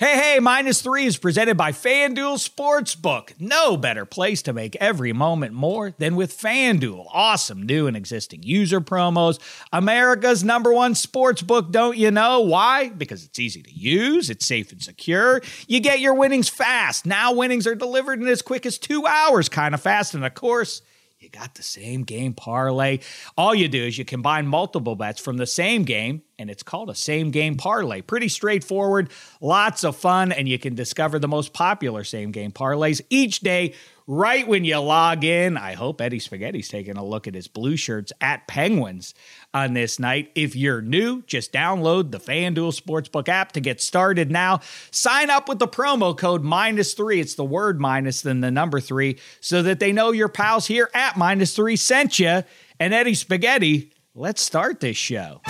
[0.00, 3.38] Hey, hey, minus three is presented by FanDuel Sportsbook.
[3.38, 7.06] No better place to make every moment more than with FanDuel.
[7.12, 9.38] Awesome new and existing user promos.
[9.74, 12.40] America's number one sportsbook, don't you know?
[12.40, 12.88] Why?
[12.88, 15.42] Because it's easy to use, it's safe and secure.
[15.68, 17.04] You get your winnings fast.
[17.04, 20.14] Now, winnings are delivered in as quick as two hours, kind of fast.
[20.14, 20.80] And of course,
[21.20, 23.00] you got the same game parlay.
[23.36, 26.88] All you do is you combine multiple bets from the same game, and it's called
[26.88, 28.00] a same game parlay.
[28.00, 33.02] Pretty straightforward, lots of fun, and you can discover the most popular same game parlays
[33.10, 33.74] each day
[34.06, 35.58] right when you log in.
[35.58, 39.12] I hope Eddie Spaghetti's taking a look at his blue shirts at Penguins
[39.52, 40.30] on this night.
[40.34, 44.60] If you're new, just download the FanDuel Sportsbook app to get started now.
[44.90, 47.20] Sign up with the promo code minus three.
[47.20, 50.90] It's the word minus, then the number three, so that they know your pals here
[50.94, 52.42] at minus three sent you.
[52.78, 55.40] And Eddie Spaghetti, let's start this show.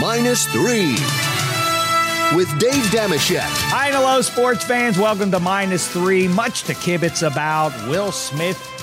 [0.00, 0.96] Minus three
[2.36, 3.40] with Dave Dameshek.
[3.40, 4.98] Hi and hello, sports fans.
[4.98, 6.28] Welcome to Minus Three.
[6.28, 7.72] Much to kibitz about.
[7.88, 8.77] Will Smith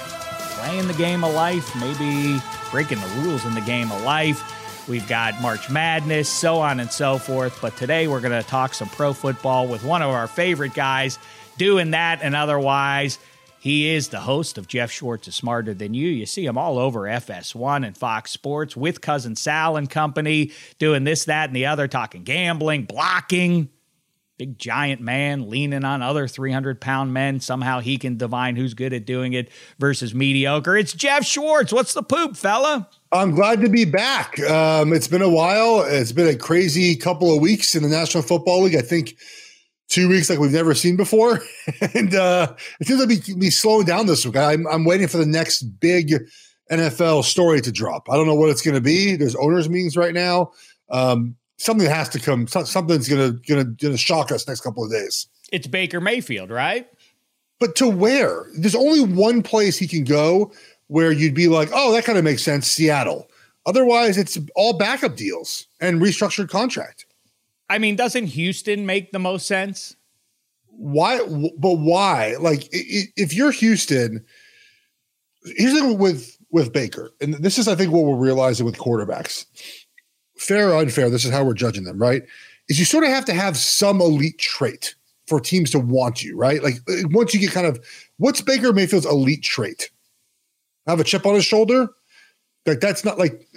[0.66, 4.88] playing the game of life, maybe breaking the rules in the game of life.
[4.89, 7.59] We've got March Madness, so on and so forth.
[7.61, 11.19] But today we're going to talk some pro football with one of our favorite guys
[11.59, 13.19] doing that and otherwise.
[13.59, 16.07] He is the host of Jeff Schwartz is Smarter Than You.
[16.07, 21.03] You see him all over FS1 and Fox Sports with Cousin Sal and company, doing
[21.03, 23.69] this, that, and the other, talking gambling, blocking.
[24.38, 27.39] Big giant man leaning on other 300 pound men.
[27.39, 30.75] Somehow he can divine who's good at doing it versus mediocre.
[30.75, 31.72] It's Jeff Schwartz.
[31.72, 32.89] What's the poop, fella?
[33.13, 34.38] I'm glad to be back.
[34.41, 35.86] Um, it's been a while.
[35.88, 38.75] It's been a crazy couple of weeks in the National Football League.
[38.75, 39.16] I think
[39.88, 41.39] two weeks like we've never seen before.
[41.94, 44.36] and uh, it seems like be, be slowing down this week.
[44.36, 46.11] I'm, I'm waiting for the next big
[46.69, 48.09] NFL story to drop.
[48.09, 49.16] I don't know what it's going to be.
[49.16, 50.52] There's owners meetings right now.
[50.89, 52.47] Um, something has to come.
[52.47, 55.27] Something's going to going to going to shock us next couple of days.
[55.51, 56.87] It's Baker Mayfield, right?
[57.59, 58.47] But to where?
[58.57, 60.51] There's only one place he can go
[60.88, 62.67] where you'd be like, oh, that kind of makes sense.
[62.67, 63.29] Seattle.
[63.65, 67.05] Otherwise, it's all backup deals and restructured contract.
[67.69, 69.95] I mean, doesn't Houston make the most sense?
[70.67, 71.19] Why?
[71.57, 72.35] But why?
[72.39, 74.23] Like, if you're Houston,
[75.55, 78.77] here's the thing with with Baker, and this is, I think, what we're realizing with
[78.77, 79.45] quarterbacks.
[80.38, 82.23] Fair or unfair, this is how we're judging them, right?
[82.68, 84.96] Is you sort of have to have some elite trait
[85.28, 86.62] for teams to want you, right?
[86.62, 87.79] Like uh, once you get kind of
[88.18, 89.90] what's Baker Mayfield's elite trait?
[90.88, 91.90] Have a chip on his shoulder?
[92.66, 93.47] Like that's not like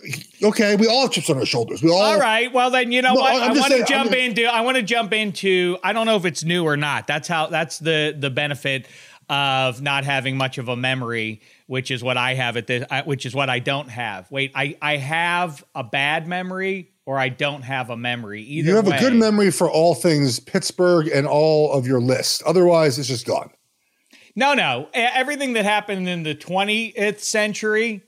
[0.42, 0.76] okay.
[0.76, 1.82] We all have chips on our shoulders.
[1.82, 1.98] We all.
[1.98, 2.52] All right.
[2.52, 3.42] Well, then you know no, what?
[3.42, 4.44] I'm i want to jump I'm, into.
[4.44, 5.78] I want to jump into.
[5.82, 7.06] I don't know if it's new or not.
[7.06, 7.46] That's how.
[7.46, 8.86] That's the the benefit
[9.30, 12.84] of not having much of a memory, which is what I have at this.
[13.04, 14.28] Which is what I don't have.
[14.32, 18.42] Wait, I I have a bad memory or I don't have a memory.
[18.42, 18.96] Either you have way.
[18.96, 22.42] a good memory for all things Pittsburgh and all of your list.
[22.42, 23.50] Otherwise, it's just gone.
[24.34, 24.88] No, no.
[24.92, 28.02] Everything that happened in the 20th century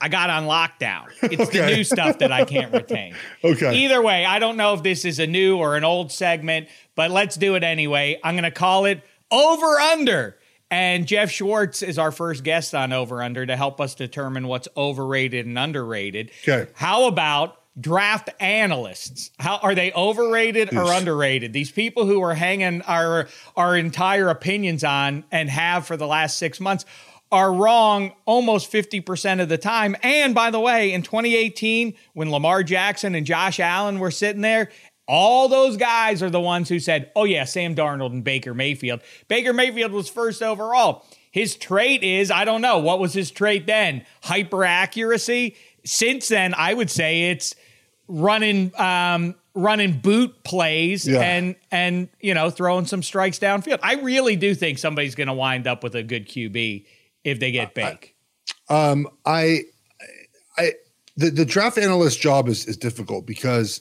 [0.00, 1.06] I got on lockdown.
[1.22, 1.58] It's okay.
[1.58, 3.14] the new stuff that I can't retain.
[3.44, 3.74] okay.
[3.84, 7.10] Either way, I don't know if this is a new or an old segment, but
[7.10, 8.18] let's do it anyway.
[8.22, 10.37] I'm going to call it Over Under.
[10.70, 14.68] And Jeff Schwartz is our first guest on Over Under to help us determine what's
[14.76, 16.30] overrated and underrated.
[16.46, 16.70] Okay.
[16.74, 19.30] How about draft analysts?
[19.38, 21.52] How are they overrated or underrated?
[21.52, 26.36] These people who are hanging our our entire opinions on and have for the last
[26.38, 26.84] 6 months
[27.30, 29.94] are wrong almost 50% of the time.
[30.02, 34.70] And by the way, in 2018, when Lamar Jackson and Josh Allen were sitting there,
[35.08, 39.00] all those guys are the ones who said, oh, yeah, Sam Darnold and Baker Mayfield.
[39.26, 41.04] Baker Mayfield was first overall.
[41.30, 44.04] His trait is, I don't know, what was his trait then?
[44.22, 45.56] Hyper accuracy.
[45.84, 47.54] Since then, I would say it's
[48.06, 51.20] running um, running boot plays yeah.
[51.20, 53.78] and and you know throwing some strikes downfield.
[53.82, 56.86] I really do think somebody's going to wind up with a good QB
[57.24, 58.14] if they get Bake?
[58.68, 59.62] Um, I,
[60.56, 60.72] I,
[61.16, 63.80] the, the draft analyst job is is difficult because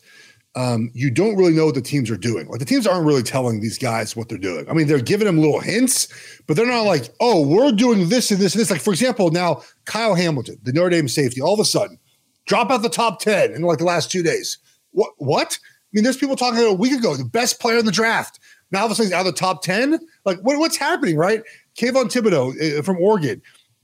[0.58, 2.48] um, you don't really know what the teams are doing.
[2.48, 4.68] Like the teams aren't really telling these guys what they're doing.
[4.68, 6.08] I mean, they're giving them little hints,
[6.48, 8.72] but they're not like, oh, we're doing this and this and this.
[8.72, 12.00] Like for example, now Kyle Hamilton, the Notre Dame safety, all of a sudden
[12.48, 14.58] drop out the top ten in like the last two days.
[14.92, 15.12] What?
[15.18, 15.60] What?
[15.62, 18.40] I mean, there's people talking a week ago, the best player in the draft.
[18.72, 20.00] Now all of a sudden, out of the top ten.
[20.26, 21.18] Like, what, what's happening?
[21.18, 21.44] Right?
[21.78, 23.44] Kayvon Thibodeaux uh, from Oregon,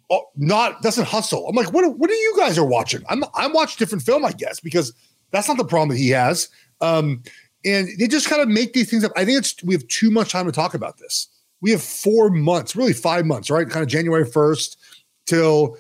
[0.09, 1.47] oh, not doesn't hustle.
[1.47, 1.99] I'm like, what?
[1.99, 3.03] What are you guys are watching?
[3.09, 4.91] I'm I'm watching different film, I guess, because
[5.33, 6.47] that's not the problem that he has.
[6.81, 7.23] Um,
[7.65, 9.11] and they just kind of make these things up.
[9.15, 11.27] I think it's we have too much time to talk about this.
[11.61, 13.69] We have four months, really five months, right?
[13.69, 14.77] Kind of January first
[15.25, 15.77] till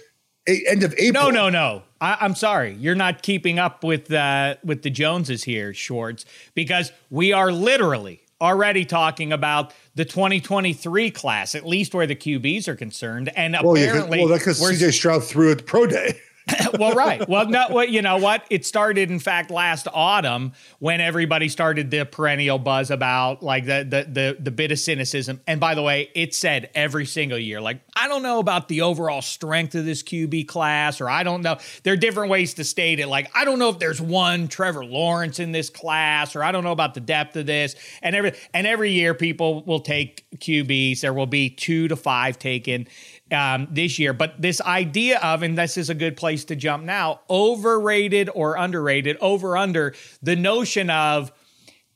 [0.47, 1.23] a- end of April.
[1.25, 1.83] No, no, no.
[1.99, 6.91] I, I'm sorry, you're not keeping up with uh, with the Joneses here, Schwartz, because
[7.09, 12.75] we are literally already talking about the 2023 class, at least where the QBs are
[12.75, 16.19] concerned, and Well, yeah, apparently, well, that's because CJ Stroud threw at pro day.
[16.79, 17.27] well, right.
[17.27, 18.45] Well, no, well, you know what?
[18.49, 23.83] It started, in fact, last autumn when everybody started the perennial buzz about like the
[23.83, 25.39] the the, the bit of cynicism.
[25.47, 28.81] And by the way, it said every single year, like I don't know about the
[28.81, 31.57] overall strength of this QB class, or I don't know.
[31.83, 33.07] There are different ways to state it.
[33.07, 36.63] Like I don't know if there's one Trevor Lawrence in this class, or I don't
[36.63, 37.75] know about the depth of this.
[38.01, 41.01] And every and every year, people will take QBs.
[41.01, 42.87] There will be two to five taken
[43.33, 44.13] um, this year.
[44.13, 48.55] But this idea of, and this is a good place to jump now, overrated or
[48.55, 51.31] underrated, over under the notion of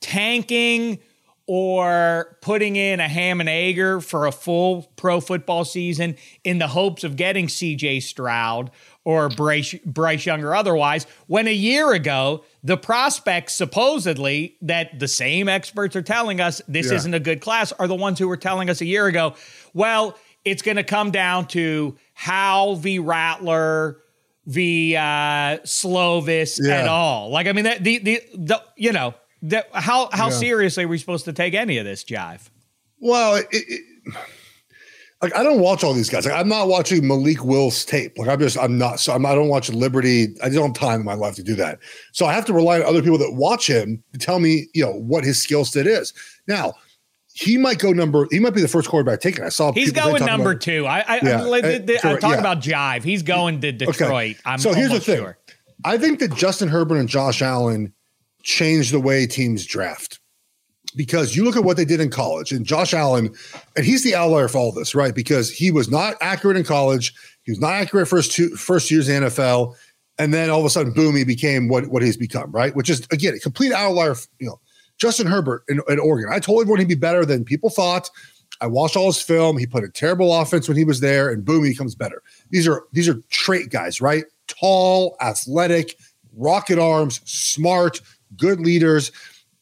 [0.01, 0.99] tanking
[1.49, 6.67] or putting in a ham and egger for a full pro football season in the
[6.67, 8.69] hopes of getting CJ Stroud
[9.05, 15.07] or Bryce, Bryce Young or otherwise, when a year ago, the prospects supposedly that the
[15.07, 16.97] same experts are telling us this Yeah.
[16.97, 19.33] isn't a good class are the ones who were telling us a year ago,
[19.73, 20.17] well,
[20.49, 23.97] it's going to come down to how v Rattler
[24.45, 25.01] v uh,
[25.65, 26.75] Slovis Yeah.
[26.81, 27.29] at all.
[27.29, 30.35] Like, I mean, that, the, the, the, you know, the, how, how Yeah.
[30.37, 32.49] seriously are we supposed to take any of this jive?
[32.99, 33.81] Well, it, it,
[35.21, 36.25] like I don't watch all these guys.
[36.25, 38.17] Like I'm not watching Malik Will's tape.
[38.17, 38.99] Like I'm just I'm not.
[38.99, 40.27] So I'm, I don't watch Liberty.
[40.43, 41.79] I don't have time in my life to do that.
[42.13, 44.85] So I have to rely on other people that watch him to tell me, you
[44.85, 46.13] know, what his skill set is.
[46.47, 46.73] Now
[47.39, 48.27] he might go number.
[48.31, 49.43] He might be the first quarterback taken.
[49.43, 50.87] I saw He's going number about- two.
[50.87, 52.39] I, I, Yeah, I, I, talk yeah.
[52.39, 53.03] about jive.
[53.03, 54.37] He's going to Detroit.
[54.43, 55.17] I'm so here's the thing.
[55.17, 55.37] sure.
[55.85, 57.93] I think that Justin Herbert and Josh Allen
[58.41, 60.19] changed the way teams draft
[60.95, 63.31] because you look at what they did in college and Josh Allen,
[63.75, 65.13] and he's the outlier for all this, right?
[65.13, 67.13] Because he was not accurate in college,
[67.43, 69.75] he was not accurate first two first years in the NFL,
[70.17, 72.75] and then all of a sudden, boom, he became what what he's become, right?
[72.75, 74.15] Which is again a complete outlier.
[74.39, 74.59] You know,
[74.97, 76.31] Justin Herbert in, in Oregon.
[76.31, 78.09] I told everyone he'd be better than people thought.
[78.61, 79.57] I watched all his film.
[79.57, 82.23] He put a terrible offense when he was there, and boom, he becomes better.
[82.49, 84.25] These are these are trait guys, right?
[84.47, 85.97] Tall, athletic,
[86.35, 88.01] rocket arms, smart,
[88.35, 89.11] good leaders,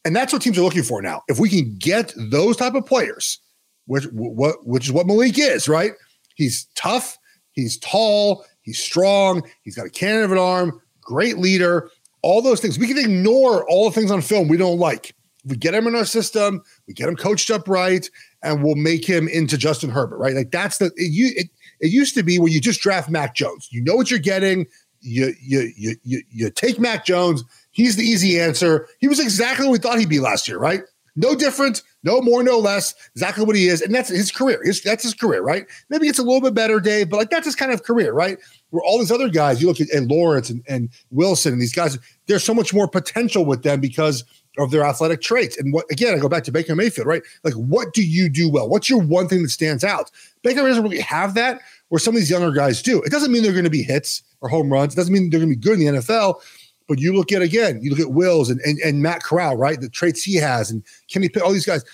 [0.04, 1.22] and that's what teams are looking for now.
[1.28, 3.40] If we can get those type of players,
[3.86, 5.92] which what which is what Malik is, right?
[6.36, 7.18] He's tough,
[7.52, 11.90] he's tall, he's strong, he's got a cannon of an arm, great leader,
[12.22, 12.78] all those things.
[12.78, 15.14] We can ignore all the things on film we don't like.
[15.46, 18.08] We get him in our system, we get him coached up right,
[18.42, 20.34] and we'll make him into Justin Herbert, right?
[20.34, 21.48] Like that's the it, you it,
[21.80, 23.68] it used to be where you just draft Mac Jones.
[23.70, 24.66] You know what you're getting.
[25.00, 27.44] You you you you, you take Mac Jones.
[27.70, 28.88] He's the easy answer.
[28.98, 30.82] He was exactly what we thought he'd be last year, right?
[31.18, 32.94] No different, no more, no less.
[33.14, 34.60] Exactly what he is, and that's his career.
[34.62, 35.64] His, that's his career, right?
[35.88, 38.38] Maybe it's a little bit better, Dave, but like that's his kind of career, right?
[38.68, 41.72] Where all these other guys, you look at, at Lawrence and, and Wilson and these
[41.72, 44.24] guys, there's so much more potential with them because
[44.58, 45.56] of their athletic traits.
[45.56, 47.22] And what again, I go back to Baker Mayfield, right?
[47.44, 48.68] Like, what do you do well?
[48.68, 50.10] What's your one thing that stands out?
[50.42, 53.02] Baker doesn't really have that, where some of these younger guys do.
[53.02, 54.94] It doesn't mean they're going to be hits or home runs.
[54.94, 56.40] It doesn't mean they're going to be good in the NFL.
[56.88, 59.80] But you look at again, you look at Wills and, and, and Matt Corral, right?
[59.80, 61.84] The traits he has, and Kenny Pitt, all these guys.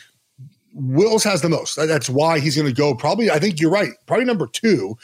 [0.75, 1.77] Wills has the most.
[1.77, 2.95] That's why he's going to go.
[2.95, 3.91] Probably, I think you're right.
[4.07, 4.97] Probably number two.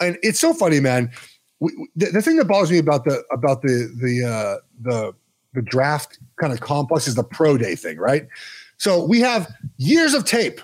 [0.00, 1.10] And it's so funny, man.
[1.58, 5.14] We, the, the thing that bothers me about the about the the uh, the
[5.56, 8.28] the draft kind of complex is the pro day thing, right?
[8.76, 10.60] So we have years of tape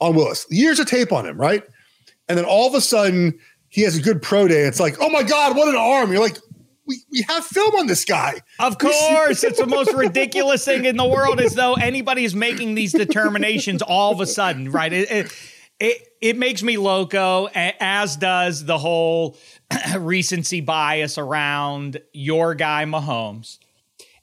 [0.00, 1.64] on Willis, years of tape on him, right?
[2.28, 4.62] And then all of a sudden he has a good pro day.
[4.62, 6.12] It's like, oh my god, what an arm!
[6.12, 6.38] You're like,
[6.86, 8.42] we, we have film on this guy.
[8.58, 11.40] Of course, it's the most ridiculous thing in the world.
[11.40, 14.92] As though anybody is making these determinations all of a sudden, right?
[14.92, 15.32] It it
[15.80, 19.36] it, it makes me loco, as does the whole
[19.98, 23.58] recency bias around your guy Mahomes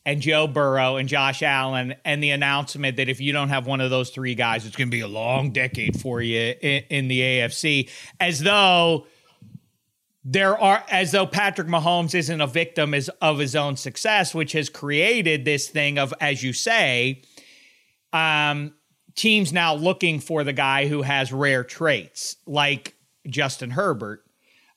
[0.05, 3.81] and Joe Burrow and Josh Allen, and the announcement that if you don't have one
[3.81, 7.07] of those three guys, it's going to be a long decade for you in, in
[7.07, 7.89] the AFC,
[8.19, 9.05] as though
[10.23, 14.69] there are as though Patrick Mahomes isn't a victim of his own success, which has
[14.69, 17.23] created this thing of, as you say,
[18.13, 18.73] um,
[19.15, 22.95] teams now looking for the guy who has rare traits like
[23.27, 24.23] Justin Herbert.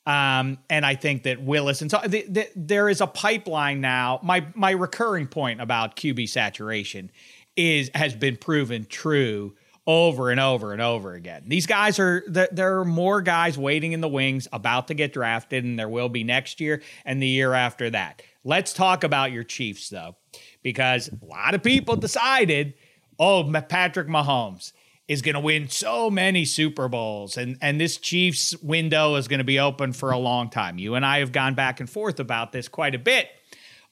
[0.06, 4.20] Um, and I think that Willis and so the, the, there is a pipeline now.
[4.22, 7.10] My my recurring point about QB saturation
[7.56, 9.54] is has been proven true
[9.86, 11.44] over and over and over again.
[11.46, 15.12] These guys are there, there are more guys waiting in the wings about to get
[15.12, 18.22] drafted, and there will be next year and the year after that.
[18.44, 20.16] Let's talk about your Chiefs though,
[20.62, 22.74] because a lot of people decided,
[23.18, 24.72] oh, Patrick Mahomes.
[25.06, 29.38] Is going to win so many Super Bowls, and and this Chiefs window is going
[29.38, 30.78] to be open for a long time.
[30.78, 33.28] You and I have gone back and forth about this quite a bit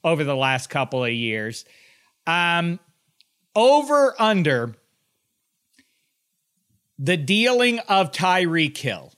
[0.03, 1.65] over the last couple of years.
[2.27, 2.81] Um,
[3.55, 4.77] over under
[6.99, 9.13] the dealing of Tyreek Hill.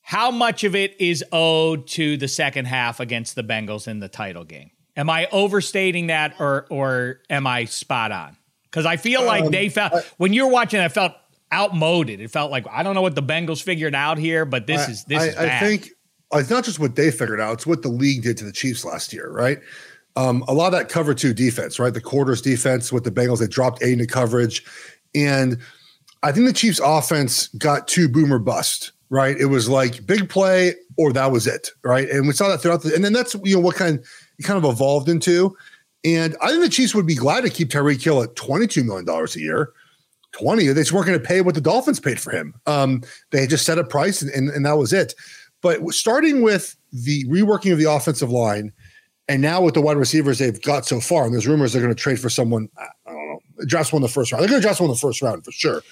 [0.00, 4.08] How much of it is owed to the second half against the Bengals in the
[4.08, 4.70] title game?
[4.96, 8.36] Am I overstating that, or or am I spot on?
[8.70, 11.12] Because I feel like um, they felt I, when you're watching, I felt
[11.52, 12.20] outmoded.
[12.20, 14.90] It felt like I don't know what the Bengals figured out here, but this I,
[14.90, 15.36] is this I, is.
[15.36, 15.90] I think
[16.32, 18.84] it's not just what they figured out; it's what the league did to the Chiefs
[18.84, 19.58] last year, right?
[20.16, 21.94] Um, a lot of that cover two defense, right?
[21.94, 24.64] The quarters defense with the Bengals, they dropped eight into coverage,
[25.14, 25.58] and
[26.22, 29.36] I think the Chiefs' offense got too boomer bust, right?
[29.36, 32.08] It was like big play or that was it, right?
[32.08, 33.98] And we saw that throughout the, and then that's you know what kind
[34.38, 35.56] it kind of evolved into.
[36.04, 39.08] And I think the Chiefs would be glad to keep Tyreek Hill at $22 million
[39.08, 39.72] a year.
[40.32, 40.66] 20.
[40.68, 42.54] They just weren't going to pay what the Dolphins paid for him.
[42.66, 45.14] Um, they just set a price and, and, and that was it.
[45.60, 48.72] But starting with the reworking of the offensive line,
[49.28, 51.94] and now with the wide receivers they've got so far, and there's rumors they're going
[51.94, 54.42] to trade for someone, I don't know, draft one in the first round.
[54.42, 55.82] They're going to draft one in the first round for sure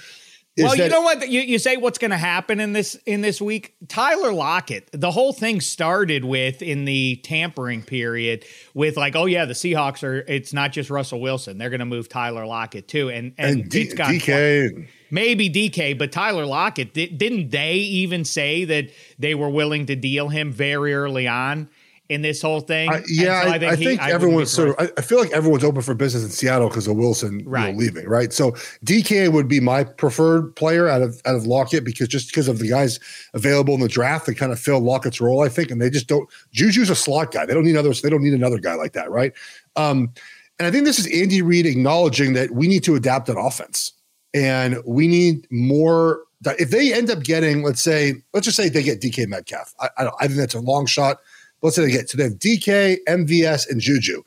[0.65, 1.29] well, that, you know what?
[1.29, 3.75] You, you say what's going to happen in this in this week?
[3.89, 4.89] Tyler Lockett.
[4.93, 10.03] The whole thing started with in the tampering period with like, oh yeah, the Seahawks
[10.03, 10.25] are.
[10.29, 11.59] It's not just Russell Wilson.
[11.59, 14.89] They're going to move Tyler Lockett too, and and, and D, it's got DK.
[15.11, 20.29] Maybe DK, but Tyler Lockett didn't they even say that they were willing to deal
[20.29, 21.71] him very early on?
[22.09, 22.91] In this whole thing.
[22.91, 24.77] Uh, yeah, so I, I, think, I think he, everyone's sort of.
[24.79, 27.67] I, I, feel like everyone's open for business in Seattle because of Wilson right.
[27.67, 28.33] you know, leaving, right?
[28.33, 28.53] So
[28.85, 32.59] DK would be my preferred player out of out of Lockett because just because of
[32.59, 32.99] the guys
[33.35, 36.07] available in the draft, they kind of fill Lockett's role, I think, and they just
[36.07, 36.29] don't.
[36.53, 37.45] Juju's a slot guy.
[37.45, 38.01] They don't need others.
[38.01, 39.33] They don't need another guy like that, right?
[39.77, 40.13] Um,
[40.59, 43.93] and I think this is Andy Reid acknowledging that we need to adapt an offense
[44.33, 46.23] and we need more.
[46.45, 49.89] If they end up getting, let's say, let's just say they get DK Metcalf, I,
[49.99, 51.19] I, I think that's a long shot
[51.63, 54.23] let's say they get so they have DK, MVS, and Juju.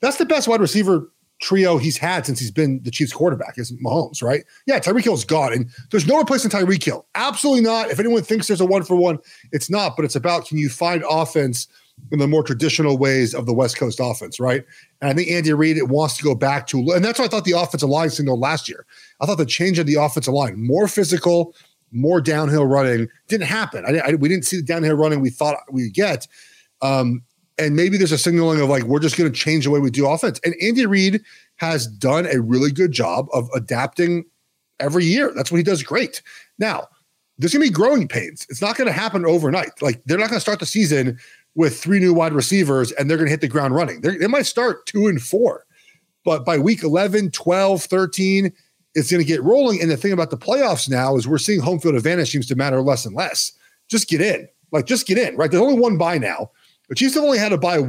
[0.00, 1.10] That's the best wide receiver
[1.40, 4.44] trio he's had since he's been the Chiefs quarterback is Mahomes, right?
[4.66, 7.06] Yeah, Tyreek Hill's gone, and there's no replacing Tyreek Hill.
[7.14, 7.90] Absolutely not.
[7.90, 9.18] If anyone thinks there's a one for one,
[9.52, 9.96] it's not.
[9.96, 11.68] But it's about can you find offense
[12.10, 14.64] in the more traditional ways of the West Coast offense, right?
[15.00, 17.44] And I think Andy Reid wants to go back to, and that's why I thought
[17.44, 18.86] the offensive line signaled last year.
[19.20, 21.54] I thought the change of the offensive line, more physical,
[21.92, 23.84] more downhill running, didn't happen.
[23.86, 26.26] I, I, we didn't see the downhill running we thought we'd get.
[26.82, 27.22] Um,
[27.58, 29.90] and maybe there's a signaling of like we're just going to change the way we
[29.90, 30.40] do offense.
[30.44, 31.22] And Andy Reid
[31.56, 34.24] has done a really good job of adapting
[34.80, 35.32] every year.
[35.34, 36.22] That's what he does great.
[36.58, 36.88] Now,
[37.38, 38.46] there's going to be growing pains.
[38.48, 39.80] It's not going to happen overnight.
[39.80, 41.18] Like they're not going to start the season
[41.54, 44.00] with three new wide receivers and they're going to hit the ground running.
[44.00, 45.64] They're, they might start two and four,
[46.24, 48.52] but by week 11, 12, 13,
[48.94, 49.80] it's going to get rolling.
[49.80, 52.56] And the thing about the playoffs now is we're seeing home field advantage seems to
[52.56, 53.52] matter less and less.
[53.88, 54.48] Just get in.
[54.70, 55.50] Like, just get in, right?
[55.50, 56.50] There's only one buy now.
[56.88, 57.80] The Chiefs have only had to buy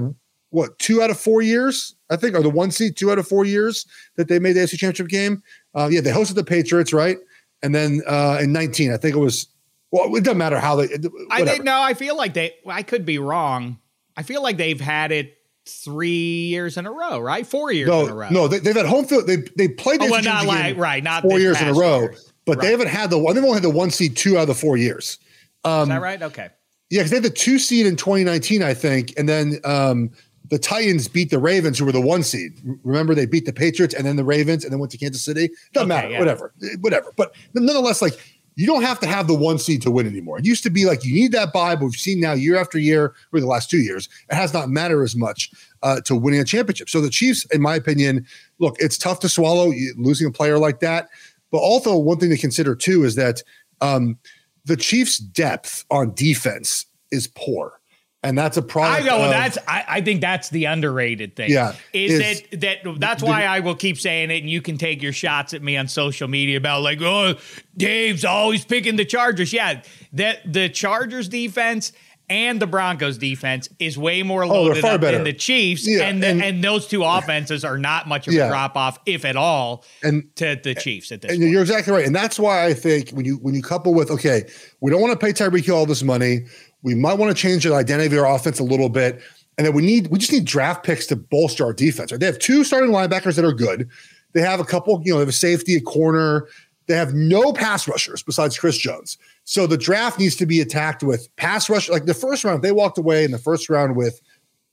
[0.50, 3.28] what two out of four years, I think, or the one seed two out of
[3.28, 3.86] four years
[4.16, 5.44] that they made the AFC Championship game.
[5.74, 7.18] Uh, yeah, they hosted the Patriots, right?
[7.62, 9.48] And then uh, in 19, I think it was.
[9.92, 10.88] Well, it doesn't matter how they.
[10.88, 11.14] Whatever.
[11.30, 11.82] I think no.
[11.82, 12.54] I feel like they.
[12.68, 13.80] I could be wrong.
[14.18, 15.38] I feel like they've had it
[15.68, 17.46] three years in a row, right?
[17.46, 18.30] Four years no, in a row.
[18.30, 19.28] No, they, have had home field.
[19.28, 20.02] They they played.
[20.02, 22.02] Oh, well, not like right, not four years in a row.
[22.02, 22.32] Years.
[22.46, 22.66] But right.
[22.66, 23.36] they haven't had the one.
[23.36, 25.18] They've only had the one seed two out of the four years.
[25.64, 26.22] Um, Is that right?
[26.22, 26.50] Okay.
[26.89, 30.12] Yeah, because they had the two seed in 2019, I think, and then um,
[30.50, 32.54] the Titans beat the Ravens, who were the one seed.
[32.84, 35.50] Remember, they beat the Patriots and then the Ravens, and then went to Kansas City.
[35.74, 36.20] Doesn't okay, matter, yeah.
[36.20, 37.12] whatever, whatever.
[37.15, 38.20] But nonetheless, like
[38.56, 40.39] you don't have to have the one seed to win anymore.
[40.39, 42.77] It used to be like you need that buy, but we've seen now year after
[42.77, 45.51] year, or the last two years, it has not mattered as much
[45.84, 46.89] uh, to winning a championship.
[46.89, 48.25] So the Chiefs, in my opinion,
[48.60, 51.10] look, it's tough to swallow losing a player like that.
[51.51, 53.44] But also, one thing to consider too is that
[53.82, 54.18] um,
[54.65, 57.79] the Chiefs' depth on defense is poor.
[58.24, 59.03] And that's a problem.
[59.03, 59.60] I know of, that's.
[59.67, 61.51] I, I, think that's the underrated thing.
[61.51, 65.03] Yeah, is that that that's why I will keep saying it, and you can take
[65.03, 67.36] your shots at me on social media about like, oh,
[67.77, 69.53] Dave's always picking the Chargers.
[69.53, 71.91] Yeah, that the Chargers defense
[72.29, 75.17] and the Broncos defense is way more oh, loaded oh, up better.
[75.17, 78.34] than the Chiefs, yeah, and, the, and, and those two offenses are not much of
[78.34, 78.46] yeah.
[78.46, 81.32] a drop off, if at all, and to the Chiefs at this.
[81.32, 81.51] And point.
[81.51, 84.44] you're exactly right, and that's why I think when you when you couple with okay,
[84.82, 86.46] we don't want to pay Tyreek Hill all this money,
[86.84, 89.22] we might want to change the identity of our offense a little bit,
[89.58, 92.12] and then we need we just need draft picks to bolster our defense.
[92.12, 92.20] Right?
[92.20, 93.89] They have two starting linebackers that are good.
[94.34, 96.48] They have a couple, you know, they have a safety, a corner.
[96.88, 99.18] They have no pass rushers besides Chris Jones.
[99.44, 101.89] So the draft needs to be attacked with pass rush.
[101.89, 104.22] Like the first round, they walked away in the first round with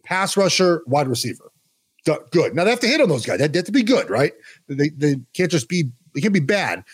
[0.05, 1.51] pass rusher, wide receiver.
[2.05, 2.55] Good.
[2.55, 3.39] Now they have to hit on those guys.
[3.39, 4.33] They have to be good, right?
[4.67, 6.85] They, they can't just be they can't be bad.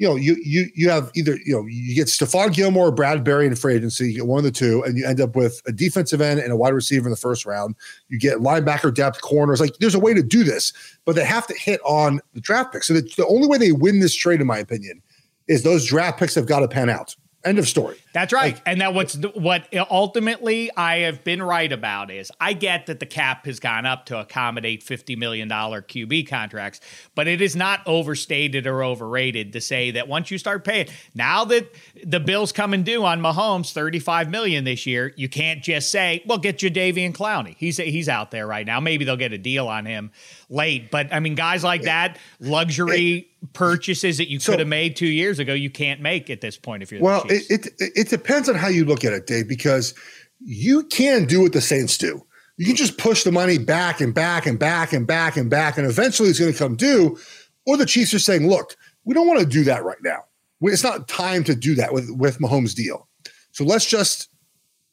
[0.00, 3.46] You know, you you you have either you know you get Stephon Gilmore or Bradberry
[3.46, 5.72] in free agency, you get one of the two, and you end up with a
[5.72, 7.74] defensive end and a wide receiver in the first round.
[8.08, 9.60] You get linebacker depth, corners.
[9.60, 10.72] Like there's a way to do this,
[11.04, 12.88] but they have to hit on the draft picks.
[12.88, 15.02] So the, the only way they win this trade, in my opinion,
[15.48, 17.14] is those draft picks have got to pan out.
[17.42, 17.96] End of story.
[18.12, 18.54] That's right.
[18.54, 23.00] Like, and that what's what ultimately I have been right about is I get that
[23.00, 26.80] the cap has gone up to accommodate $50 million QB contracts,
[27.14, 31.46] but it is not overstated or overrated to say that once you start paying, now
[31.46, 35.90] that the bills come and due on Mahomes, 35 million this year, you can't just
[35.90, 37.56] say, well, get Jadeveon Clowney.
[37.56, 38.80] He's he's out there right now.
[38.80, 40.10] Maybe they'll get a deal on him
[40.50, 40.90] late.
[40.90, 45.06] But I mean, guys like that, luxury purchases that you so, could have made two
[45.06, 47.24] years ago, you can't make at this point if you're well.
[47.28, 49.94] It, it it depends on how you look at it, Dave, because
[50.40, 52.20] you can do what the Saints do.
[52.56, 55.78] You can just push the money back and back and back and back and back,
[55.78, 57.18] and eventually it's going to come due.
[57.66, 60.24] Or the Chiefs are saying, "Look, we don't want to do that right now.
[60.62, 63.08] It's not time to do that with with Mahomes' deal.
[63.52, 64.28] So let's just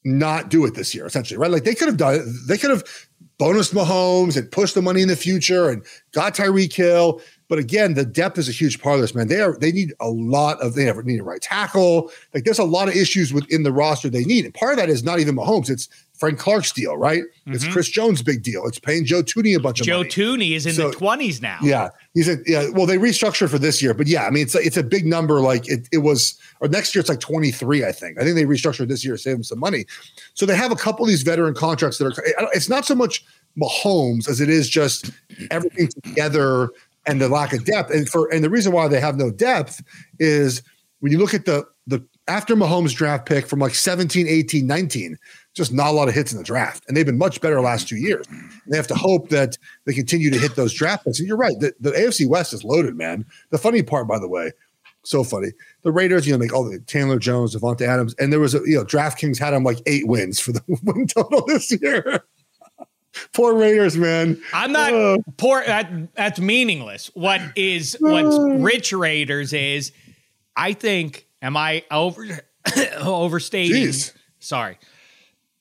[0.05, 1.51] not do it this year, essentially, right?
[1.51, 2.25] Like they could have done it.
[2.47, 2.83] They could have
[3.37, 7.21] bonus Mahomes and pushed the money in the future and got Tyreek Hill.
[7.49, 9.27] But again, the depth is a huge part of this, man.
[9.27, 12.11] They are they need a lot of they have need a right tackle.
[12.33, 14.45] Like there's a lot of issues within the roster they need.
[14.45, 15.87] And part of that is not even Mahomes, it's
[16.17, 17.21] Frank Clark's deal, right?
[17.21, 17.53] Mm-hmm.
[17.53, 18.65] It's Chris Jones' big deal.
[18.65, 20.09] It's paying Joe Thuney a bunch of Joe money.
[20.09, 21.59] Joe Thuney is in so, the twenties now.
[21.61, 22.69] Yeah, he's a yeah.
[22.73, 25.05] Well, they restructured for this year, but yeah, I mean it's a, it's a big
[25.05, 25.39] number.
[25.39, 27.85] Like it, it was, or next year it's like twenty three.
[27.85, 28.19] I think.
[28.19, 29.85] I think they restructured this year to save them some money.
[30.33, 32.49] So they have a couple of these veteran contracts that are.
[32.53, 33.23] It's not so much
[33.57, 35.11] Mahomes as it is just
[35.51, 36.69] everything together
[37.07, 37.91] and the lack of depth.
[37.91, 39.81] And for and the reason why they have no depth
[40.19, 40.61] is
[40.99, 45.17] when you look at the the after Mahomes draft pick from like 17, 18, 19,
[45.53, 46.83] just not a lot of hits in the draft.
[46.87, 48.27] And they've been much better last two years.
[48.27, 51.19] And they have to hope that they continue to hit those draft picks.
[51.19, 53.25] And you're right, the, the AFC West is loaded, man.
[53.49, 54.51] The funny part, by the way,
[55.03, 55.49] so funny.
[55.83, 58.59] The Raiders, you know, make all the Chandler Jones, Davante Adams, and there was a
[58.65, 62.23] you know, DraftKings had them like eight wins for the win total this year.
[63.33, 64.41] Poor Raiders, man.
[64.53, 65.63] I'm not uh, poor.
[65.65, 67.11] That, that's meaningless.
[67.13, 69.91] What is what's rich Raiders is,
[70.55, 71.25] I think.
[71.41, 72.25] Am I over
[72.99, 73.93] overstating?
[74.39, 74.79] Sorry.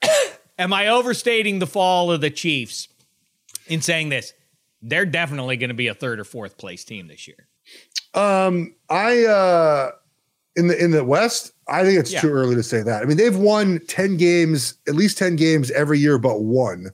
[0.58, 2.88] am I overstating the fall of the Chiefs
[3.66, 4.32] in saying this?
[4.80, 7.48] They're definitely going to be a third or fourth place team this year.
[8.14, 9.90] Um, I uh
[10.56, 12.20] in the in the West, I think it's yeah.
[12.20, 13.02] too early to say that.
[13.02, 16.90] I mean, they've won 10 games, at least 10 games every year but one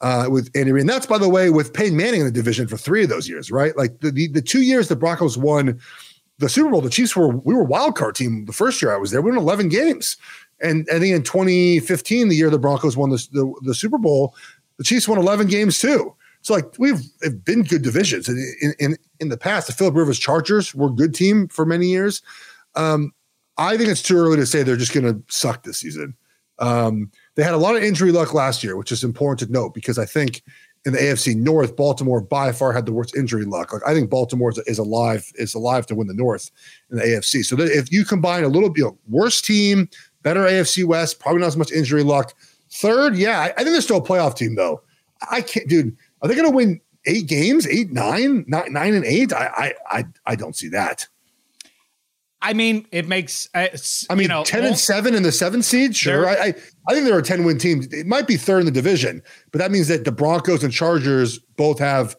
[0.00, 0.82] uh, with Andy Reid.
[0.82, 3.28] And that's, by the way, with Peyton Manning in the division for three of those
[3.28, 3.76] years, right?
[3.76, 5.80] Like the, the, the two years the Broncos won
[6.38, 8.96] the Super Bowl, the Chiefs were, we were wild card team the first year I
[8.96, 9.20] was there.
[9.20, 10.16] We won 11 games.
[10.60, 14.34] And I think in 2015, the year the Broncos won the, the, the Super Bowl,
[14.76, 16.14] the Chiefs won 11 games too.
[16.42, 17.02] So like we've
[17.44, 19.66] been good divisions in, in, in, the past.
[19.66, 22.22] The Philip Rivers Chargers were a good team for many years.
[22.76, 23.12] Um,
[23.56, 26.16] I think it's too early to say they're just going to suck this season.
[26.60, 29.72] Um, they had a lot of injury luck last year, which is important to note
[29.72, 30.42] because I think
[30.84, 33.72] in the AFC North, Baltimore by far had the worst injury luck.
[33.72, 36.50] Like I think Baltimore is, alive is alive to win the North
[36.90, 37.44] in the AFC.
[37.44, 39.88] So if you combine a little, you know, worse team,
[40.24, 42.34] better AFC West, probably not as much injury luck.
[42.72, 44.82] Third, yeah, I, I think they're still a playoff team though.
[45.30, 45.96] I can't, dude.
[46.22, 49.32] Are they going to win eight games, eight, nine, nine, nine and eight?
[49.32, 51.06] I, I, I, I don't see that.
[52.40, 53.48] I mean, it makes.
[53.54, 53.66] Uh,
[54.08, 55.96] I mean, you know, ten and seven in the seventh seed.
[55.96, 56.54] Sure, I, I,
[56.88, 57.82] I think they're a ten win team.
[57.90, 61.38] It might be third in the division, but that means that the Broncos and Chargers
[61.56, 62.16] both have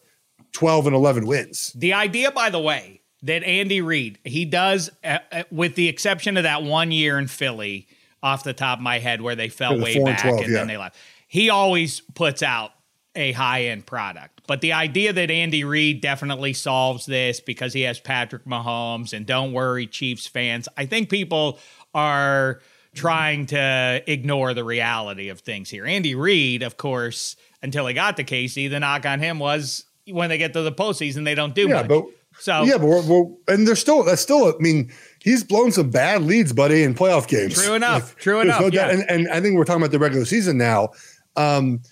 [0.52, 1.72] twelve and eleven wins.
[1.74, 6.36] The idea, by the way, that Andy Reid he does, uh, uh, with the exception
[6.36, 7.88] of that one year in Philly,
[8.22, 10.58] off the top of my head, where they fell way back and, 12, and yeah.
[10.58, 10.96] then they left.
[11.28, 12.72] He always puts out
[13.14, 14.39] a high end product.
[14.50, 19.24] But the idea that Andy Reid definitely solves this because he has Patrick Mahomes and
[19.24, 21.60] don't worry, Chiefs fans, I think people
[21.94, 22.60] are
[22.92, 25.86] trying to ignore the reality of things here.
[25.86, 30.28] Andy Reid, of course, until he got to KC, the knock on him was when
[30.28, 31.86] they get to the postseason, they don't do yeah, much.
[31.86, 32.06] But,
[32.40, 34.48] so yeah, but we're, we're, and they're still that's still.
[34.48, 37.54] I mean, he's blown some bad leads, buddy, in playoff games.
[37.54, 38.14] True enough.
[38.14, 38.62] Like, true enough.
[38.62, 38.90] No yeah.
[38.90, 40.88] and, and I think we're talking about the regular season now.
[41.36, 41.82] Um,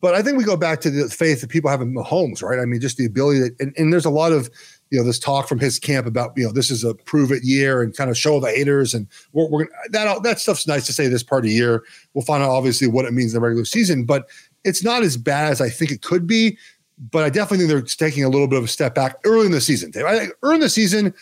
[0.00, 2.58] but I think we go back to the faith that people have in Mahomes, right?
[2.58, 4.50] I mean, just the ability that, and, and there's a lot of,
[4.90, 7.42] you know, this talk from his camp about, you know, this is a prove it
[7.42, 8.94] year and kind of show the haters.
[8.94, 11.82] And we're, we're that, that stuff's nice to say this part of the year.
[12.14, 14.28] We'll find out obviously what it means in the regular season, but
[14.64, 16.58] it's not as bad as I think it could be.
[17.10, 19.52] But I definitely think they're taking a little bit of a step back early in
[19.52, 19.92] the season.
[20.06, 21.12] I think early in the season,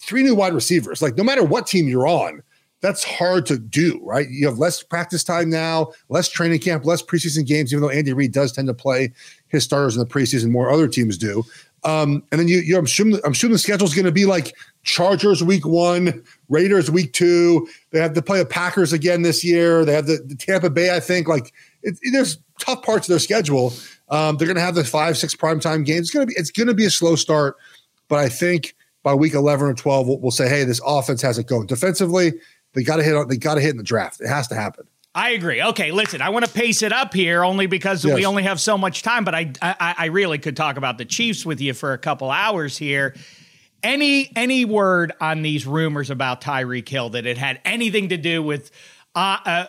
[0.00, 2.42] three new wide receivers, like no matter what team you're on,
[2.82, 4.28] that's hard to do, right?
[4.28, 8.12] You have less practice time now, less training camp, less preseason games, even though Andy
[8.12, 9.12] Reid does tend to play
[9.48, 11.44] his starters in the preseason more other teams do.
[11.84, 14.24] Um, and then you, you I'm assuming I'm assuming the schedule is going to be
[14.24, 17.68] like Chargers week one, Raiders week two.
[17.90, 19.84] They have to play the Packers again this year.
[19.84, 21.28] They have the, the Tampa Bay, I think.
[21.28, 23.72] Like it, it, there's tough parts of their schedule.
[24.10, 26.08] Um, they're going to have the five, six primetime games.
[26.08, 27.56] It's going to be it's going to be a slow start,
[28.08, 31.38] but I think by week 11 or 12, we'll, we'll say, hey, this offense has
[31.38, 31.66] it going.
[31.66, 32.34] Defensively,
[32.74, 33.14] they got to hit.
[33.14, 33.28] on.
[33.28, 34.20] They got to hit in the draft.
[34.20, 34.86] It has to happen.
[35.14, 35.62] I agree.
[35.62, 38.14] Okay, listen, I want to pace it up here only because yes.
[38.14, 41.04] we only have so much time, but I, I I really could talk about the
[41.04, 43.14] Chiefs with you for a couple hours here.
[43.82, 48.42] Any any word on these rumors about Tyreek Hill that it had anything to do
[48.42, 48.70] with
[49.14, 49.66] uh, uh,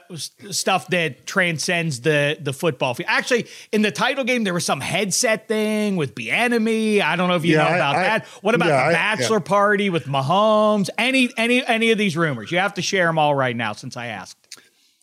[0.51, 3.09] stuff that transcends the the football field.
[3.09, 7.01] Actually, in the title game, there was some headset thing with Bieniemy.
[7.01, 8.25] I don't know if you yeah, know about I, that.
[8.41, 9.43] What about yeah, the bachelor I, yeah.
[9.43, 10.89] party with Mahomes?
[10.97, 12.51] Any any any of these rumors?
[12.51, 14.37] You have to share them all right now, since I asked.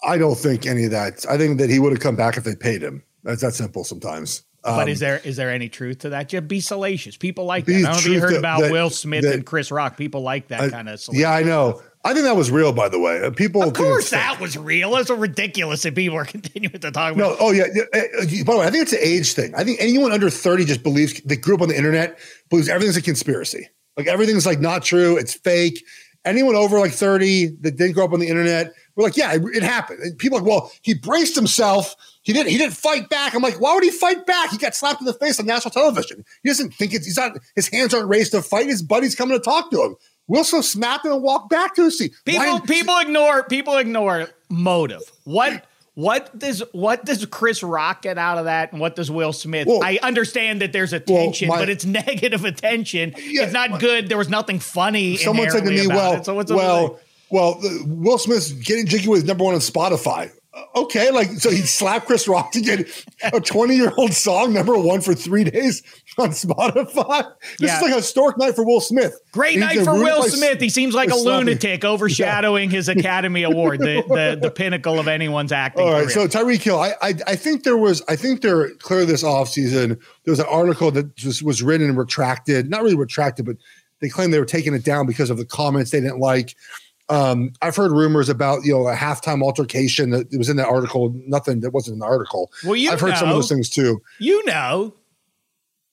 [0.03, 1.27] I don't think any of that.
[1.29, 3.03] I think that he would have come back if they paid him.
[3.23, 3.85] That's that simple.
[3.85, 4.45] Sometimes.
[4.63, 6.29] Um, but is there is there any truth to that?
[6.29, 7.17] Just be salacious.
[7.17, 7.73] People like that.
[7.73, 9.97] I don't know if you heard that, about that, Will Smith that, and Chris Rock.
[9.97, 11.03] People like that uh, kind of.
[11.13, 11.83] Yeah, I know.
[12.03, 13.23] I think that was real, by the way.
[13.23, 14.97] Uh, people, of course, that was real.
[14.97, 17.33] It's so ridiculous that people are continuing to talk about.
[17.33, 17.35] It.
[17.35, 17.65] No, oh yeah.
[17.65, 19.55] Uh, uh, by the way, I think it's an age thing.
[19.55, 22.97] I think anyone under thirty just believes they grew up on the internet believes everything's
[22.97, 23.69] a conspiracy.
[23.97, 25.19] Like everything's like not true.
[25.19, 25.85] It's fake.
[26.25, 29.43] Anyone over like thirty that didn't grow up on the internet, we're like, yeah, it,
[29.55, 30.01] it happened.
[30.01, 31.95] And people are like, well, he braced himself.
[32.23, 32.51] He didn't.
[32.51, 33.35] He didn't fight back.
[33.35, 34.51] I'm like, why would he fight back?
[34.51, 36.25] He got slapped in the face on national television.
[36.43, 37.07] He doesn't think it's.
[37.07, 37.39] He's not.
[37.57, 38.67] His hands aren't raised to fight.
[38.67, 39.97] His buddy's coming to talk to him.
[40.31, 42.15] Wilson snapped and walked back to the seat.
[42.25, 42.61] People Why?
[42.61, 45.03] people ignore people ignore motive.
[45.25, 49.33] What what does what does Chris Rock get out of that, and what does Will
[49.33, 49.67] Smith?
[49.67, 53.13] Well, I understand that there's attention, well, my, but it's negative attention.
[53.19, 54.09] Yeah, it's not my, good.
[54.09, 55.17] There was nothing funny.
[55.17, 59.43] Someone said to me, "Well, it, so well, well, Will Smith's getting jiggy with number
[59.43, 60.31] one on Spotify."
[60.75, 62.89] Okay, like so he slapped Chris Rock to get
[63.33, 65.83] a 20 year old song number one for three days
[66.19, 67.33] on Spotify.
[67.59, 67.77] This yeah.
[67.77, 69.19] is like a historic night for Will Smith.
[69.33, 70.61] Great He's night for Will Smith.
[70.61, 72.77] He seems like a lunatic overshadowing yeah.
[72.77, 75.87] his Academy Award, the, the, the pinnacle of anyone's acting.
[75.87, 76.29] All right, career.
[76.29, 79.99] so Tyreek Hill, I, I I think there was I think there clear this offseason,
[80.25, 83.57] there was an article that just was written and retracted, not really retracted, but
[84.01, 86.57] they claimed they were taking it down because of the comments they didn't like.
[87.11, 91.13] Um, I've heard rumors about you know a halftime altercation that was in that article.
[91.27, 92.51] Nothing that wasn't in the article.
[92.65, 93.17] Well, you I've heard know.
[93.17, 94.01] some of those things too.
[94.19, 94.95] You know.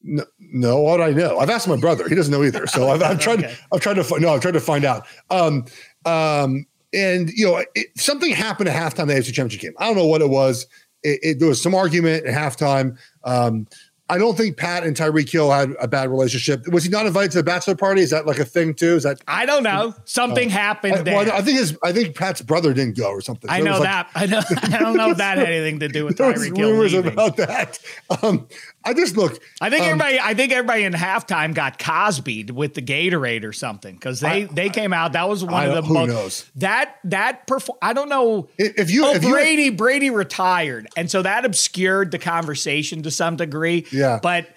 [0.04, 1.40] No, no, what I know.
[1.40, 2.08] I've asked my brother.
[2.08, 2.68] He doesn't know either.
[2.68, 3.40] So I've, I've tried.
[3.40, 3.56] okay.
[3.74, 4.04] I've tried to.
[4.04, 5.06] Find, no, I've tried to find out.
[5.30, 5.66] Um,
[6.06, 9.74] um, and you know, it, something happened at halftime of the AFC Championship game.
[9.80, 10.68] I don't know what it was.
[11.04, 12.98] It, it, there was some argument at halftime.
[13.24, 13.68] Um,
[14.10, 16.66] I don't think Pat and Tyreek Hill had a bad relationship.
[16.70, 18.02] Was he not invited to the bachelor party?
[18.02, 18.96] Is that like a thing too?
[18.96, 19.94] Is that I don't know.
[20.06, 23.20] Something uh, happened I, well, I think his I think Pat's brother didn't go or
[23.20, 23.50] something.
[23.50, 24.10] I know that.
[24.16, 24.42] I know.
[24.64, 26.72] I don't know if that had anything to do with Tyreek Hill.
[26.72, 27.12] Rumors leaving.
[27.12, 27.80] about that.
[28.22, 28.48] Um,
[28.88, 29.44] I just look.
[29.60, 30.18] I think um, everybody.
[30.18, 34.46] I think everybody in halftime got Cosby with the Gatorade or something because they I,
[34.46, 35.12] they came out.
[35.12, 36.08] That was one I, of the who most.
[36.08, 36.52] Knows?
[36.56, 37.78] That that perform.
[37.82, 39.06] I don't know if you.
[39.06, 43.86] Oh, if Brady you, Brady retired, and so that obscured the conversation to some degree.
[43.92, 44.48] Yeah, but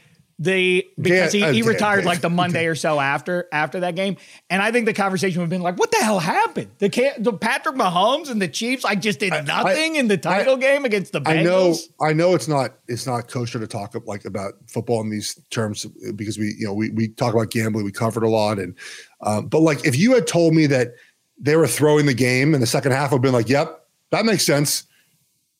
[0.41, 4.17] the because he, he retired like the Monday or so after after that game,
[4.49, 6.71] and I think the conversation would have been like, "What the hell happened?
[6.79, 10.57] The the Patrick Mahomes and the Chiefs like just did nothing I, in the title
[10.57, 13.67] I, game against the Bengals." I know, I know it's not it's not kosher to
[13.67, 15.85] talk like about football in these terms
[16.17, 18.75] because we you know we we talk about gambling, we covered a lot, and
[19.21, 20.95] um, but like if you had told me that
[21.39, 23.79] they were throwing the game in the second half, I've been like, "Yep,
[24.11, 24.85] that makes sense."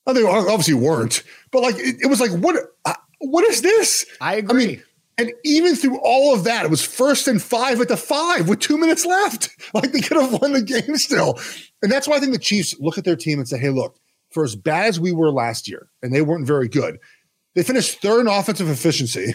[0.07, 2.57] they obviously weren't, but like it, it was like what.
[3.21, 4.05] What is this?
[4.21, 4.65] I agree.
[4.65, 4.83] I mean,
[5.19, 8.61] and even through all of that, it was first and five at the five with
[8.61, 9.51] two minutes left.
[9.75, 11.39] Like they could have won the game still.
[11.81, 14.01] And that's why I think the Chiefs look at their team and say, hey, look,
[14.31, 16.99] for as bad as we were last year, and they weren't very good,
[17.55, 19.35] they finished third in offensive efficiency.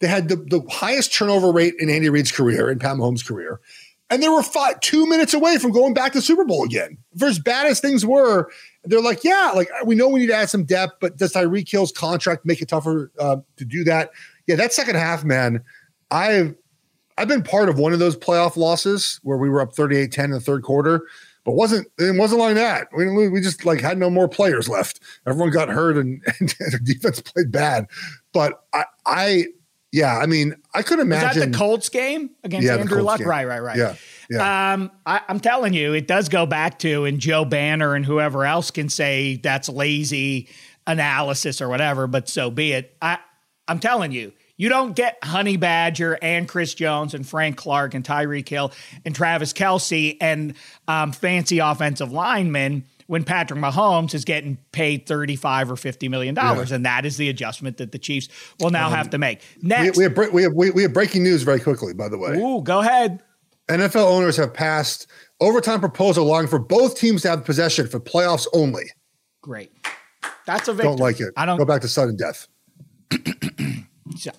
[0.00, 3.60] They had the, the highest turnover rate in Andy Reid's career, in Pat Mahomes' career.
[4.08, 6.96] And they were five, two minutes away from going back to Super Bowl again.
[7.18, 8.50] For as bad as things were,
[8.86, 11.68] they're like, yeah, like we know we need to add some depth, but does Tyreek
[11.68, 14.10] Hill's contract make it tougher uh, to do that?
[14.46, 15.62] Yeah, that second half, man,
[16.10, 16.54] I've
[17.18, 20.30] I've been part of one of those playoff losses where we were up 38-10 in
[20.32, 21.06] the third quarter,
[21.44, 22.88] but wasn't it wasn't like that.
[22.96, 25.00] We, we just like had no more players left.
[25.26, 27.86] Everyone got hurt and, and the defense played bad.
[28.32, 29.44] But I I
[29.92, 31.28] yeah, I mean, I could imagine.
[31.28, 33.18] Was that the Colts game against yeah, Andrew Luck?
[33.18, 33.28] Game.
[33.28, 33.78] Right, right, right.
[33.78, 33.94] Yeah.
[34.30, 34.72] Yeah.
[34.72, 38.44] Um, I, am telling you, it does go back to, and Joe Banner and whoever
[38.44, 40.48] else can say that's lazy
[40.86, 42.96] analysis or whatever, but so be it.
[43.00, 43.18] I,
[43.68, 48.04] I'm telling you, you don't get Honey Badger and Chris Jones and Frank Clark and
[48.04, 48.72] Tyreek Hill
[49.04, 50.54] and Travis Kelce and
[50.88, 56.70] um, fancy offensive linemen when Patrick Mahomes is getting paid 35 or 50 million dollars.
[56.70, 56.76] Yeah.
[56.76, 58.28] And that is the adjustment that the Chiefs
[58.60, 59.42] will now um, have to make.
[59.62, 59.96] Next.
[59.96, 62.36] We, we, have, we, have, we, have breaking news very quickly, by the way.
[62.36, 63.22] Ooh, go ahead.
[63.68, 65.06] NFL owners have passed
[65.40, 68.84] overtime proposal allowing for both teams to have possession for playoffs only.
[69.42, 69.72] Great.
[70.46, 70.90] That's a victory.
[70.90, 71.32] Don't like it.
[71.36, 72.46] I don't go back to sudden death.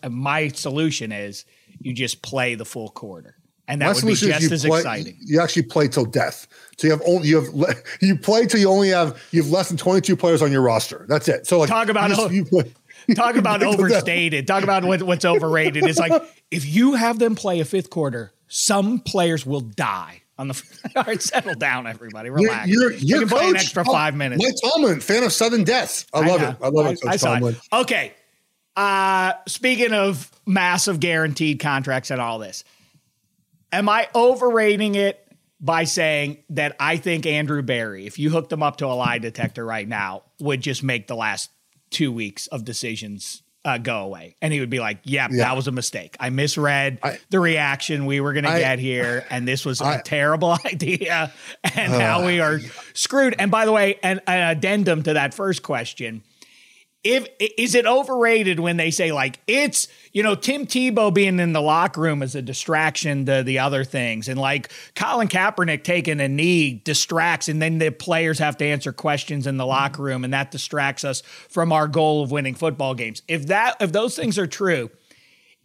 [0.02, 1.46] Uh, my solution is
[1.80, 3.36] you just play the full quarter
[3.68, 5.18] and that My would be just as play, exciting.
[5.22, 6.48] You actually play till death.
[6.78, 9.68] So you have only you have you play till you only have you have less
[9.68, 11.06] than twenty two players on your roster.
[11.10, 11.48] That's it.
[11.48, 12.74] So like talk about you just, you play,
[13.16, 14.48] talk about overstated.
[14.48, 15.84] Talk about what, what's overrated.
[15.84, 20.22] It's like if you have them play a fifth quarter, some players will die.
[20.40, 20.64] On the
[20.96, 22.30] all right, settle down, everybody.
[22.30, 22.68] Relax.
[22.68, 24.44] You're, you're, you're you can coach, an extra five minutes.
[24.44, 26.06] Mike Tomlin, fan of sudden death.
[26.14, 26.58] I love I it.
[26.62, 27.02] I love I, it.
[27.02, 27.56] Coach I Tomlin.
[27.56, 27.62] It.
[27.74, 28.14] Okay.
[28.76, 32.64] Uh, speaking of massive guaranteed contracts and all this,
[33.72, 35.24] am I overrating it
[35.60, 39.18] by saying that I think Andrew Berry, if you hooked him up to a lie
[39.18, 41.50] detector right now, would just make the last
[41.90, 44.36] two weeks of decisions uh, go away.
[44.42, 46.16] And he would be like, yep, yeah, that was a mistake.
[46.20, 49.26] I misread I, the reaction we were going to get here.
[49.30, 51.34] And this was I, a terrible idea.
[51.76, 52.60] And uh, now we are
[52.94, 53.36] screwed.
[53.38, 56.24] And by the way, an, an addendum to that first question–
[57.08, 61.54] if is it overrated when they say like it's you know Tim Tebow being in
[61.54, 66.20] the locker room is a distraction to the other things and like Colin Kaepernick taking
[66.20, 69.70] a knee distracts and then the players have to answer questions in the mm-hmm.
[69.70, 73.22] locker room and that distracts us from our goal of winning football games.
[73.30, 74.92] If that if those things are true,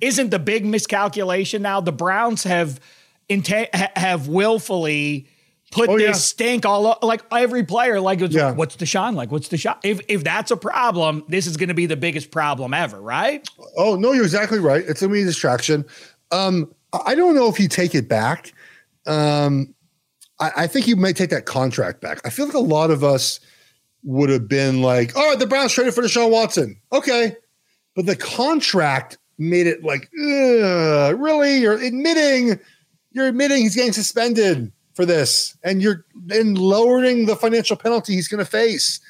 [0.00, 2.78] isn't the big miscalculation now the Browns have
[3.96, 5.26] have willfully
[5.72, 6.12] put oh, this yeah.
[6.12, 8.52] stink all like every player like yeah.
[8.52, 9.32] what's Deshaun like?
[9.32, 12.72] What's Deshaun if if that's a problem this is going to be the biggest problem
[12.74, 13.48] ever right?
[13.76, 14.84] Oh no you're exactly right.
[14.86, 15.84] It's going to be a distraction.
[16.30, 16.72] Um
[17.06, 18.52] I don't know if you take it back.
[19.06, 19.74] Um
[20.38, 22.20] I, I think you might take that contract back.
[22.24, 23.40] I feel like a lot of us
[24.04, 26.78] would have been like all right the Browns traded for Deshaun Watson.
[26.92, 27.34] Okay.
[27.96, 31.58] But the contract made it like really?
[31.58, 32.60] You're admitting
[33.12, 38.28] you're admitting he's getting suspended for this, and you're in lowering the financial penalty he's
[38.28, 39.00] going to face.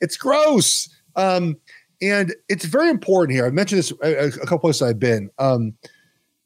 [0.00, 0.88] It's gross.
[1.16, 1.56] Um,
[2.02, 3.46] and it's very important here.
[3.46, 5.30] I mentioned this a, a couple places I've been.
[5.38, 5.74] Um,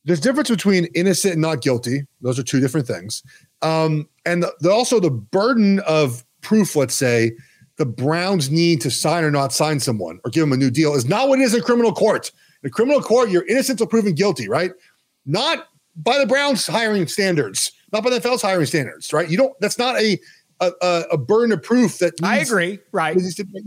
[0.05, 2.07] there's difference between innocent and not guilty.
[2.21, 3.23] Those are two different things.
[3.63, 7.33] Um, and the, the, also the burden of proof, let's say,
[7.77, 10.95] the Browns need to sign or not sign someone or give them a new deal
[10.95, 12.31] is not what it is in criminal court.
[12.63, 14.73] In criminal court, you're innocent until proven guilty, right?
[15.27, 19.31] Not by the Browns hiring standards not by the NFL's hiring standards, right?
[19.31, 19.55] You don't.
[19.61, 20.19] That's not a
[20.61, 22.79] a, a burden of proof that I agree.
[22.93, 23.17] Right.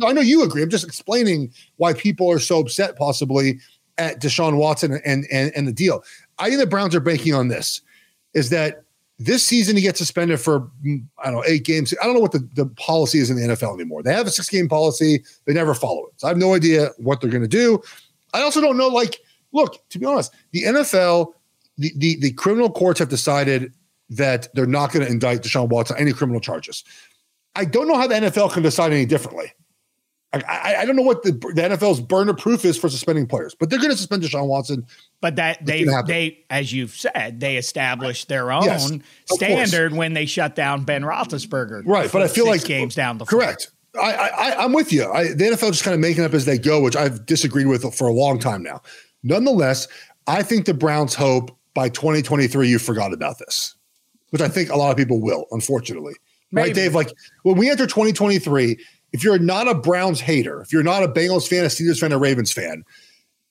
[0.03, 0.61] I know you agree.
[0.61, 3.59] I'm just explaining why people are so upset, possibly
[3.97, 6.03] at Deshaun Watson and and and the deal.
[6.39, 7.81] I think the Browns are banking on this.
[8.33, 8.83] Is that
[9.19, 11.93] this season he gets suspended for mm, I don't know eight games.
[12.01, 14.03] I don't know what the, the policy is in the NFL anymore.
[14.03, 15.23] They have a six game policy.
[15.45, 16.13] They never follow it.
[16.17, 17.81] So I have no idea what they're going to do.
[18.33, 18.89] I also don't know.
[18.89, 19.19] Like,
[19.53, 21.33] look, to be honest, the NFL,
[21.77, 23.73] the the, the criminal courts have decided
[24.09, 26.83] that they're not going to indict Deshaun Watson on any criminal charges.
[27.55, 29.51] I don't know how the NFL can decide any differently.
[30.33, 33.55] I, I, I don't know what the, the NFL's burner proof is for suspending players,
[33.55, 34.85] but they're going to suspend Deshaun Watson.
[35.21, 38.91] But that they they as you've said they established their own yes,
[39.25, 41.83] standard when they shut down Ben Roethlisberger.
[41.85, 43.71] Right, but I feel like games down the correct.
[43.99, 45.09] I, I I'm with you.
[45.09, 47.95] I, the NFL just kind of making up as they go, which I've disagreed with
[47.95, 48.81] for a long time now.
[49.23, 49.87] Nonetheless,
[50.27, 53.76] I think the Browns hope by 2023 you forgot about this
[54.29, 56.13] which I think a lot of people will, unfortunately.
[56.51, 56.69] Maybe.
[56.69, 56.95] Right, Dave?
[56.95, 57.11] Like
[57.43, 58.77] when we enter 2023,
[59.13, 62.11] if you're not a Browns hater, if you're not a Bengals fan, a Steelers fan,
[62.11, 62.83] a Ravens fan,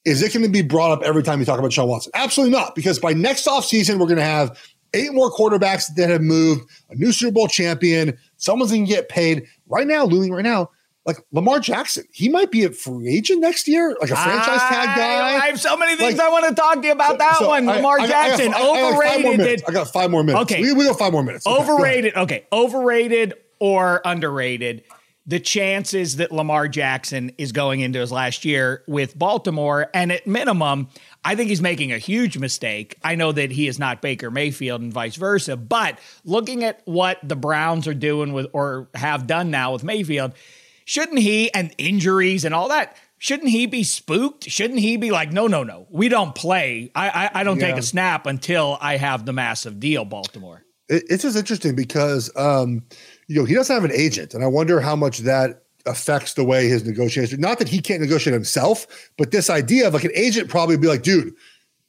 [0.05, 2.12] is it going to be brought up every time you talk about Sean Watson?
[2.15, 4.57] Absolutely not, because by next offseason, we're going to have
[4.95, 9.09] eight more quarterbacks that have moved, a new Super Bowl champion, someone's going to get
[9.09, 9.47] paid.
[9.69, 10.71] Right now, looming right now,
[11.07, 14.97] like Lamar Jackson, he might be a free agent next year, like a franchise tag
[14.97, 15.37] guy.
[15.37, 17.37] I have so many things like, I want to talk to you about so, that
[17.38, 17.64] so one.
[17.64, 19.62] Lamar I, Jackson, I, I, overrated.
[19.69, 20.42] I got five more minutes.
[20.42, 21.47] Okay, we, we got five more minutes.
[21.47, 22.16] Okay, overrated.
[22.16, 24.83] Okay, overrated or underrated.
[25.29, 30.25] The chances that Lamar Jackson is going into his last year with Baltimore, and at
[30.27, 30.88] minimum,
[31.25, 32.97] I think he's making a huge mistake.
[33.03, 37.19] I know that he is not Baker Mayfield and vice versa, but looking at what
[37.25, 40.33] the Browns are doing with or have done now with Mayfield
[40.87, 42.96] shouldn't he and injuries and all that?
[43.18, 44.44] Shouldn't he be spooked?
[44.44, 46.90] Shouldn't he be like, no, no, no, we don't play.
[46.94, 47.66] I I, I don't yeah.
[47.66, 50.64] take a snap until I have the massive deal, Baltimore.
[50.88, 52.83] It, it's just interesting because um,
[53.27, 56.44] you know he doesn't have an agent, and I wonder how much that affects the
[56.44, 57.40] way his negotiation.
[57.40, 60.88] Not that he can't negotiate himself, but this idea of like an agent probably be
[60.88, 61.33] like, dude,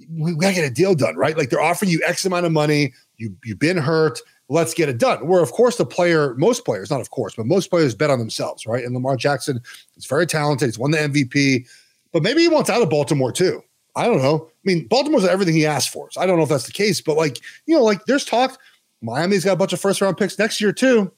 [0.10, 1.38] we gotta get a deal done, right?
[1.38, 2.94] Like they're offering you X amount of money.
[3.18, 5.28] You you've been hurt let's get it done.
[5.28, 8.20] Where, of course, the player, most players, not of course, but most players bet on
[8.20, 8.84] themselves, right?
[8.84, 9.62] And Lamar Jackson
[9.96, 10.68] is very talented.
[10.68, 11.68] He's won the MVP,
[12.12, 13.62] but maybe he wants out of Baltimore too.
[13.96, 14.48] I don't know.
[14.48, 16.10] I mean, Baltimore's everything he asked for.
[16.12, 18.60] So I don't know if that's the case, but like, you know, like there's talk.
[19.02, 21.12] Miami's got a bunch of first round picks next year too.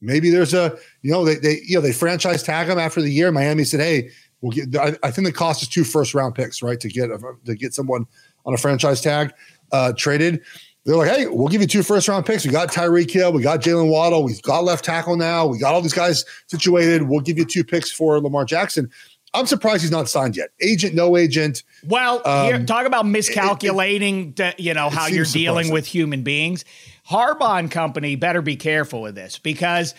[0.00, 3.10] Maybe there's a, you know, they, they you know, they franchise tag him after the
[3.10, 3.30] year.
[3.30, 6.62] Miami said, hey, we'll get, I, I think the cost is two first round picks,
[6.62, 6.78] right?
[6.80, 8.06] To get, a, to get someone
[8.46, 9.32] on a franchise tag
[9.72, 10.40] uh, traded.
[10.84, 12.44] They're like, hey, we'll give you two first round picks.
[12.44, 15.74] We got Tyreek Hill, we got Jaylen Waddle, we've got left tackle now, we got
[15.74, 17.02] all these guys situated.
[17.02, 18.90] We'll give you two picks for Lamar Jackson.
[19.34, 20.50] I'm surprised he's not signed yet.
[20.60, 21.62] Agent, no agent.
[21.86, 24.30] Well, um, here, talk about miscalculating.
[24.30, 25.72] It, it, you know how you're dealing surprising.
[25.72, 26.64] with human beings.
[27.08, 29.94] Harbaugh and company better be careful with this because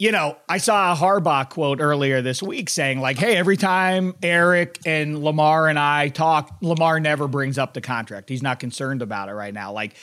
[0.00, 4.14] you know, I saw a Harbaugh quote earlier this week saying, like, hey, every time
[4.22, 8.30] Eric and Lamar and I talk, Lamar never brings up the contract.
[8.30, 9.74] He's not concerned about it right now.
[9.74, 9.94] Like,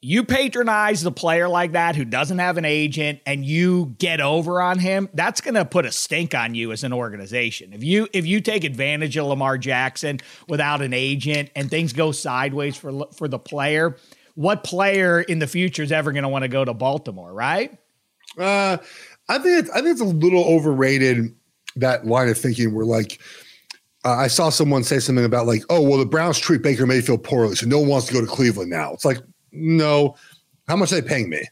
[0.00, 4.60] you patronize the player like that who doesn't have an agent and you get over
[4.60, 7.72] on him, that's going to put a stink on you as an organization.
[7.72, 12.10] If you if you take advantage of Lamar Jackson without an agent and things go
[12.10, 13.96] sideways for for the player,
[14.34, 17.78] what player in the future is ever going to want to go to Baltimore, right?
[18.36, 18.78] Uh
[19.28, 21.34] I think it's, I think it's a little overrated
[21.76, 23.20] that line of thinking where like
[24.04, 27.22] uh, I saw someone say something about like, oh well, the Browns treat Baker Mayfield
[27.22, 28.92] poorly, so no one wants to go to Cleveland now.
[28.92, 29.18] It's like,
[29.52, 30.16] no,
[30.66, 31.46] how much are they paying me?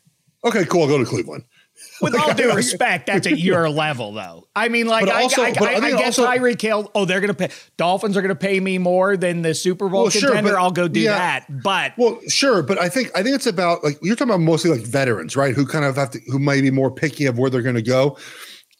[0.44, 1.44] Okay, cool, I'll go to Cleveland.
[2.02, 4.48] With all due respect, that's at your level, though.
[4.56, 6.90] I mean, like, I, also, I, I, I, guess also, Tyreek Hill.
[6.94, 7.54] Oh, they're going to pay.
[7.76, 10.36] Dolphins are going to pay me more than the Super Bowl well, contender.
[10.36, 11.62] Sure, but, I'll go do yeah, that.
[11.62, 14.70] But well, sure, but I think I think it's about like you're talking about mostly
[14.70, 15.54] like veterans, right?
[15.54, 17.82] Who kind of have to, who might be more picky of where they're going to
[17.82, 18.16] go.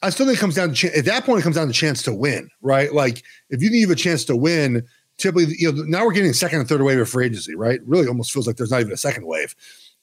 [0.02, 2.02] I still think it comes down to at that point it comes down to chance
[2.04, 2.92] to win, right?
[2.92, 4.82] Like if you think you have a chance to win,
[5.18, 7.80] typically, you know, now we're getting second and third wave of free agency, right?
[7.84, 9.54] Really, almost feels like there's not even a second wave.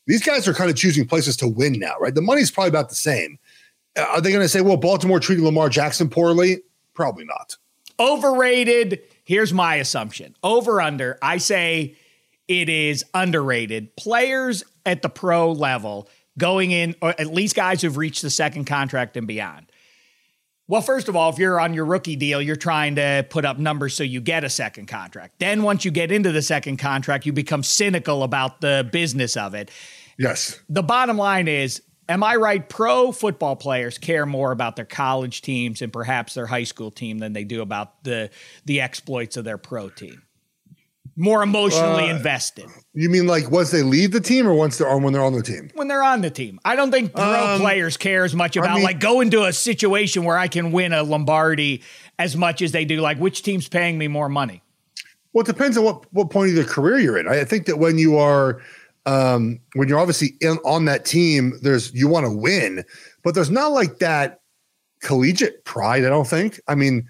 [0.08, 2.16] These guys are kind of choosing places to win now, right?
[2.16, 3.38] The money's probably about the same.
[3.96, 6.62] Uh, are they going to say, well, Baltimore treated Lamar Jackson poorly?
[6.94, 7.58] Probably not.
[8.00, 9.02] Overrated.
[9.24, 11.20] Here's my assumption over under.
[11.22, 11.96] I say
[12.48, 13.96] it is underrated.
[13.98, 18.66] Players at the pro level going in, or at least guys who've reached the second
[18.66, 19.66] contract and beyond.
[20.70, 23.58] Well, first of all, if you're on your rookie deal, you're trying to put up
[23.58, 25.40] numbers so you get a second contract.
[25.40, 29.54] Then once you get into the second contract, you become cynical about the business of
[29.54, 29.72] it.
[30.18, 30.60] Yes.
[30.70, 32.68] The bottom line is Am I right?
[32.68, 37.20] Pro football players care more about their college teams and perhaps their high school team
[37.20, 38.30] than they do about the
[38.66, 40.22] the exploits of their pro team.
[41.18, 42.68] More emotionally uh, invested.
[42.94, 45.34] You mean like once they leave the team or once they're on when they're on
[45.34, 45.70] the team?
[45.74, 46.60] When they're on the team.
[46.64, 49.44] I don't think pro um, players care as much about I mean, like go into
[49.44, 51.82] a situation where I can win a Lombardi
[52.20, 54.62] as much as they do like which team's paying me more money.
[55.34, 57.28] Well, it depends on what what point of the career you're in.
[57.28, 58.62] I think that when you are
[59.08, 62.84] um, when you're obviously in, on that team, there's you want to win,
[63.24, 64.42] but there's not like that
[65.02, 66.04] collegiate pride.
[66.04, 66.60] I don't think.
[66.68, 67.08] I mean,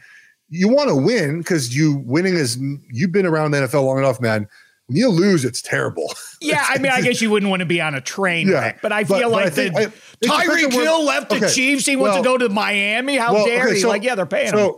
[0.48, 2.58] you want to win because you winning is
[2.92, 4.48] you've been around the NFL long enough, man.
[4.86, 6.14] When you lose, it's terrible.
[6.40, 8.82] Yeah, I mean, I guess you wouldn't want to be on a train yeah, wreck,
[8.84, 9.86] but I feel but, like but I
[10.22, 11.88] the Tyreek Hill left okay, the Chiefs.
[11.88, 13.18] He well, wants to go to Miami.
[13.18, 13.82] How well, dare okay, he?
[13.82, 14.74] So, like, yeah, they're paying so, him.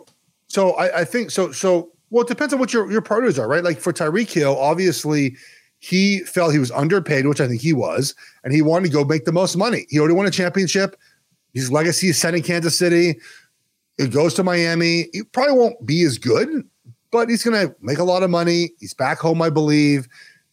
[0.48, 1.52] So I, I think so.
[1.52, 3.62] So well, it depends on what your your priorities are, right?
[3.62, 5.36] Like for Tyreek Hill, obviously
[5.80, 8.14] he felt he was underpaid, which I think he was,
[8.44, 9.88] and he wanted to go make the most money.
[9.90, 10.96] He already won a championship.
[11.54, 13.20] His legacy is set in Kansas City.
[13.98, 15.08] It goes to Miami.
[15.14, 16.50] He probably won't be as good,
[17.12, 18.72] but he's going to make a lot of money.
[18.80, 20.08] He's back home, I believe,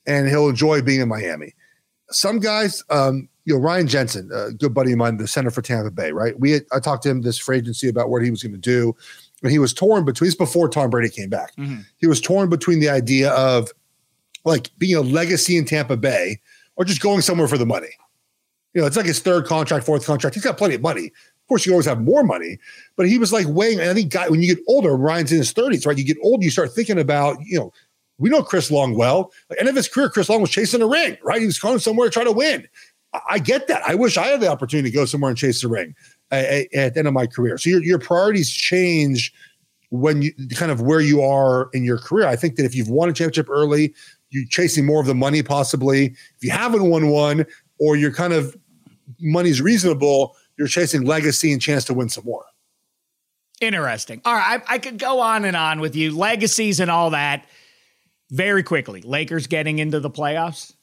[0.07, 1.55] and he'll enjoy being in Miami.
[2.11, 5.63] Some guys, um, you know, Ryan Jensen, a good buddy of mine, the center for
[5.63, 6.39] Tampa Bay, right?
[6.39, 8.59] We had, I talked to him this free agency about what he was going to
[8.59, 8.95] do,
[9.43, 10.29] and he was torn between.
[10.29, 11.55] This before Tom Brady came back.
[11.57, 11.81] Mm-hmm.
[11.99, 13.71] He was torn between the idea of
[14.47, 16.41] like being a legacy in Tampa Bay
[16.77, 17.89] or just going somewhere for the money.
[18.73, 20.35] You know, it's like his third contract, fourth contract.
[20.35, 21.07] He's got plenty of money.
[21.07, 22.59] Of course, you always have more money,
[22.97, 23.81] but he was like weighing.
[23.81, 25.97] I think guy, when you get older, Ryan's in his 30s, right?
[25.97, 27.73] You get old, you start thinking about, you know,
[28.19, 29.33] we know Chris Long well.
[29.51, 31.41] Like, end of his career, Chris Long was chasing a ring, right?
[31.41, 32.67] He was going somewhere to try to win.
[33.13, 33.83] I, I get that.
[33.87, 35.95] I wish I had the opportunity to go somewhere and chase the ring
[36.31, 37.59] at, at the end of my career.
[37.59, 39.33] So your, your priorities change
[39.91, 42.27] when you kind of where you are in your career.
[42.27, 43.95] I think that if you've won a championship early,
[44.31, 46.07] you're chasing more of the money possibly.
[46.07, 47.47] If you haven't won one
[47.79, 48.57] or you're kind of
[49.21, 52.45] money's reasonable, you're chasing legacy and chance to win some more.
[53.61, 54.21] Interesting.
[54.25, 57.47] All right, I, I could go on and on with you, legacies and all that.
[58.31, 60.75] Very quickly, Lakers getting into the playoffs.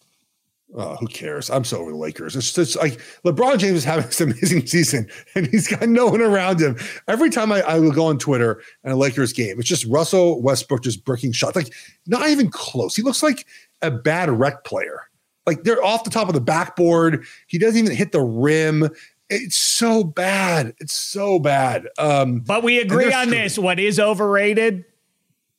[0.76, 1.52] Oh, who cares?
[1.52, 2.36] I'm so over the Lakers.
[2.36, 6.22] It's just like LeBron James is having this amazing season and he's got no one
[6.22, 6.78] around him.
[7.08, 10.84] Every time I, I go on Twitter and a Lakers game, it's just Russell Westbrook
[10.84, 11.56] just bricking shots.
[11.56, 11.74] Like
[12.08, 12.96] not even close.
[12.96, 13.46] He looks like
[13.82, 15.02] a bad rec player.
[15.46, 17.26] Like they're off the top of the backboard.
[17.48, 18.90] He doesn't even hit the rim.
[19.30, 20.74] It's so bad.
[20.80, 21.88] It's so bad.
[21.98, 23.58] Um, but we agree on this.
[23.58, 24.86] What is overrated?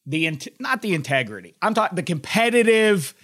[0.06, 1.56] The in- not the integrity.
[1.62, 3.14] I'm talking the competitive,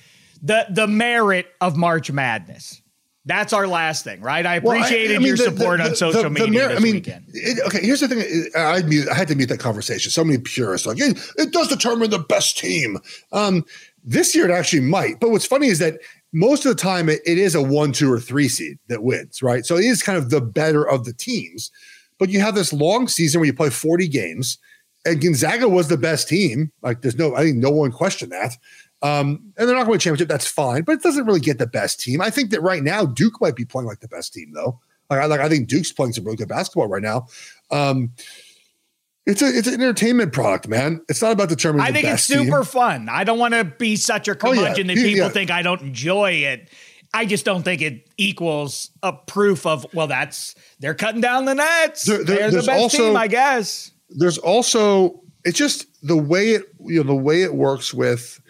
[0.42, 2.82] the the merit of March Madness.
[3.26, 4.44] That's our last thing, right?
[4.46, 6.68] I appreciated well, I, I mean, your the, support the, the, on social media mer-
[6.68, 7.24] this I mean, weekend.
[7.28, 8.50] It, okay, here's the thing.
[8.56, 10.10] I, I, had to mute that conversation.
[10.10, 12.98] So many purists like it, it does determine the best team.
[13.30, 13.66] Um,
[14.02, 15.20] this year it actually might.
[15.20, 16.00] But what's funny is that
[16.32, 19.42] most of the time it, it is a one, two, or three seed that wins,
[19.42, 19.66] right?
[19.66, 21.70] So it is kind of the better of the teams.
[22.18, 24.58] But you have this long season where you play 40 games,
[25.04, 26.72] and Gonzaga was the best team.
[26.82, 28.56] Like there's no, I think no one questioned that.
[29.02, 30.28] Um, and they're not going to championship.
[30.28, 32.20] That's fine, but it doesn't really get the best team.
[32.20, 34.78] I think that right now Duke might be playing like the best team, though.
[35.08, 37.26] Like I like I think Duke's playing some really good basketball right now.
[37.70, 38.12] Um,
[39.26, 41.02] it's a it's an entertainment product, man.
[41.08, 41.86] It's not about determining.
[41.86, 42.64] I think it's super team.
[42.64, 43.08] fun.
[43.08, 44.94] I don't want to be such a curmudgeon oh, yeah.
[44.94, 45.28] that people yeah.
[45.28, 46.70] think I don't enjoy it.
[47.12, 51.54] I just don't think it equals a proof of well, that's they're cutting down the
[51.54, 52.04] nets.
[52.04, 53.90] There, there, they're the best also, team, I guess.
[54.10, 58.40] There's also it's just the way it you know the way it works with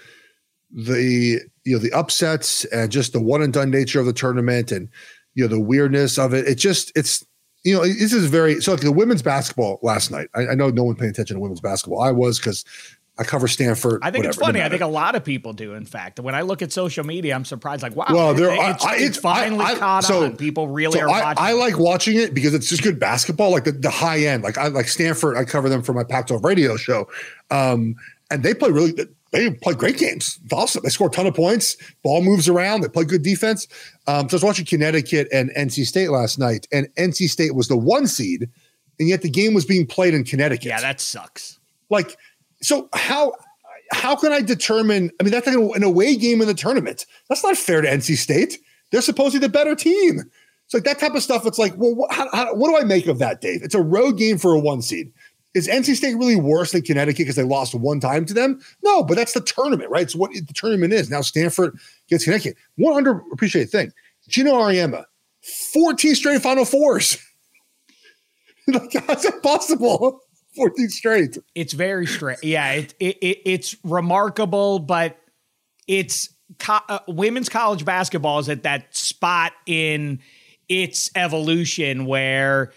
[0.73, 4.73] the you know the upsets and just the one and done nature of the tournament
[4.73, 4.89] and
[5.35, 6.47] you know the weirdness of it.
[6.47, 7.25] It just it's
[7.65, 10.29] you know, this is very so like the women's basketball last night.
[10.35, 12.01] I, I know no one paying attention to women's basketball.
[12.01, 12.65] I was because
[13.19, 14.01] I cover Stanford.
[14.03, 14.63] I think whatever, it's funny.
[14.63, 15.75] I think a lot of people do.
[15.75, 17.83] In fact, when I look at social media, I'm surprised.
[17.83, 20.39] Like, wow, well, there, it's, I, it's, finally I, caught so, on.
[20.39, 21.45] People really so are watching.
[21.45, 24.43] I, like watching it because it's just good basketball, like the, the high end.
[24.43, 25.37] Like I like Stanford.
[25.37, 27.09] I cover them for my Pac-12 radio show,
[27.51, 27.95] um,
[28.31, 28.95] and they play really
[29.33, 30.41] they play great games.
[30.45, 30.83] It's awesome.
[30.83, 31.77] They score a ton of points.
[32.03, 32.81] Ball moves around.
[32.81, 33.69] They play good defense.
[34.07, 37.69] Um, so I was watching Connecticut and NC State last night, and NC State was
[37.69, 38.49] the one seed,
[38.99, 40.67] and yet the game was being played in Connecticut.
[40.67, 41.59] Yeah, that sucks.
[41.91, 42.17] Like,
[42.61, 43.33] so how
[43.93, 45.11] how can I determine?
[45.21, 47.07] I mean, that's like an away game in the tournament.
[47.29, 48.59] That's not fair to NC State.
[48.91, 50.23] They're supposedly the better team.
[50.65, 51.47] It's like that type of stuff.
[51.47, 53.63] It's like, well, how, how, what do I make of that, Dave?
[53.63, 55.13] It's a road game for a one seed.
[55.53, 58.61] Is NC State really worse than Connecticut because they lost one time to them?
[58.85, 60.03] No, but that's the tournament, right?
[60.03, 61.11] It's what the tournament is.
[61.11, 61.77] Now Stanford
[62.09, 62.57] gets Connecticut.
[62.77, 63.93] One underappreciated thing.
[64.29, 65.05] Geno Auriemma,
[65.73, 67.19] 14 straight Final Fours.
[68.69, 70.21] like, how's possible?
[70.57, 71.39] 14 straight.
[71.55, 72.41] It's very strange.
[72.43, 75.17] Yeah, it, it, it, it's remarkable, but
[75.87, 80.21] it's co- uh, women's college basketball is at that spot in
[80.69, 82.73] its evolution where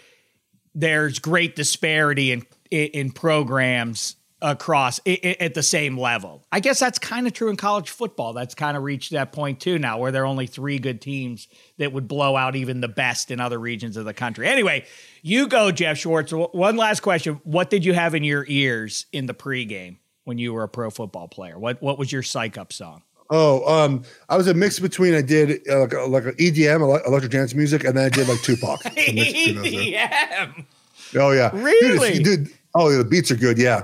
[0.74, 2.42] there's great disparity in
[2.74, 6.44] in programs across at the same level.
[6.52, 8.34] I guess that's kind of true in college football.
[8.34, 11.48] That's kind of reached that point too now, where there are only three good teams
[11.78, 14.46] that would blow out even the best in other regions of the country.
[14.46, 14.84] Anyway,
[15.22, 16.30] you go, Geoff Schwartz.
[16.32, 20.52] One last question: What did you have in your ears in the pregame when you
[20.52, 21.58] were a pro football player?
[21.58, 23.02] What What was your psych up song?
[23.30, 27.06] Oh, um, I was a mix between I did uh, like a, like an EDM,
[27.06, 28.82] electric dance music, and then I did like Tupac.
[28.82, 30.66] EDM.
[31.16, 32.50] Oh yeah, really, dude.
[32.76, 33.56] Oh, yeah, the beats are good.
[33.56, 33.82] Yeah,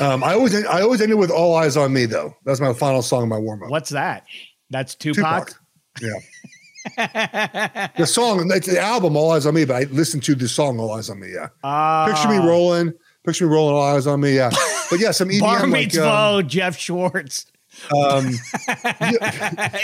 [0.00, 2.34] um, I always I always ended with "All Eyes on Me" though.
[2.44, 3.70] That's my final song in my warm up.
[3.70, 4.24] What's that?
[4.70, 5.48] That's Tupac.
[5.48, 5.60] Tupac.
[6.00, 7.88] Yeah.
[7.96, 10.80] the song, it's the album "All Eyes on Me," but I listened to the song
[10.80, 11.48] "All Eyes on Me." Yeah.
[11.62, 12.92] Uh, Picture me rolling.
[13.24, 13.76] Picture me rolling.
[13.76, 14.34] All eyes on me.
[14.34, 14.50] Yeah.
[14.90, 17.46] But yeah, some EDM Bar like um, Geoff Schwartz.
[17.90, 18.26] Um,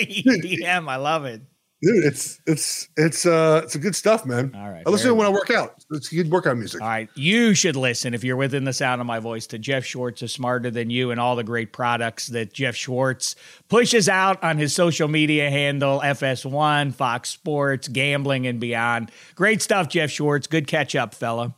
[0.02, 1.42] EDM, I love it.
[1.80, 4.52] Dude, it's it's it's uh it's a good stuff, man.
[4.52, 4.82] All right.
[4.84, 5.84] I listen to it when I work out.
[5.92, 6.82] It's good workout music.
[6.82, 7.08] All right.
[7.14, 10.32] You should listen if you're within the sound of my voice to Geoff Schwartz is
[10.32, 13.36] smarter than you and all the great products that Geoff Schwartz
[13.68, 19.12] pushes out on his social media handle, FS1, Fox Sports, gambling and beyond.
[19.36, 20.48] Great stuff, Geoff Schwartz.
[20.48, 21.54] Good catch up, fella.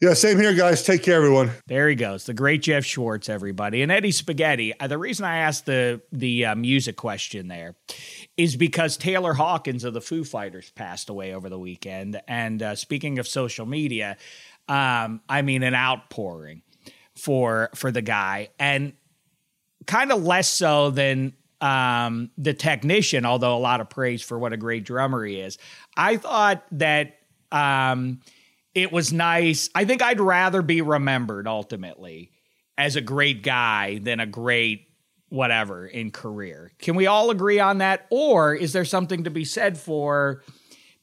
[0.00, 0.82] Yeah, same here, guys.
[0.82, 1.50] Take care, everyone.
[1.66, 4.72] There he goes, the great Geoff Schwartz, everybody, and Eddie Spaghetti.
[4.80, 7.74] Uh, the reason I asked the the uh, music question there
[8.38, 12.18] is because Taylor Hawkins of the Foo Fighters passed away over the weekend.
[12.26, 14.16] And uh, speaking of social media,
[14.68, 16.62] um, I mean an outpouring
[17.14, 18.94] for for the guy, and
[19.86, 24.54] kind of less so than um, the technician, although a lot of praise for what
[24.54, 25.58] a great drummer he is.
[25.94, 27.18] I thought that.
[27.52, 28.22] Um,
[28.74, 29.68] it was nice.
[29.74, 32.30] I think I'd rather be remembered ultimately
[32.78, 34.86] as a great guy than a great
[35.28, 36.72] whatever in career.
[36.78, 38.06] Can we all agree on that?
[38.10, 40.42] Or is there something to be said for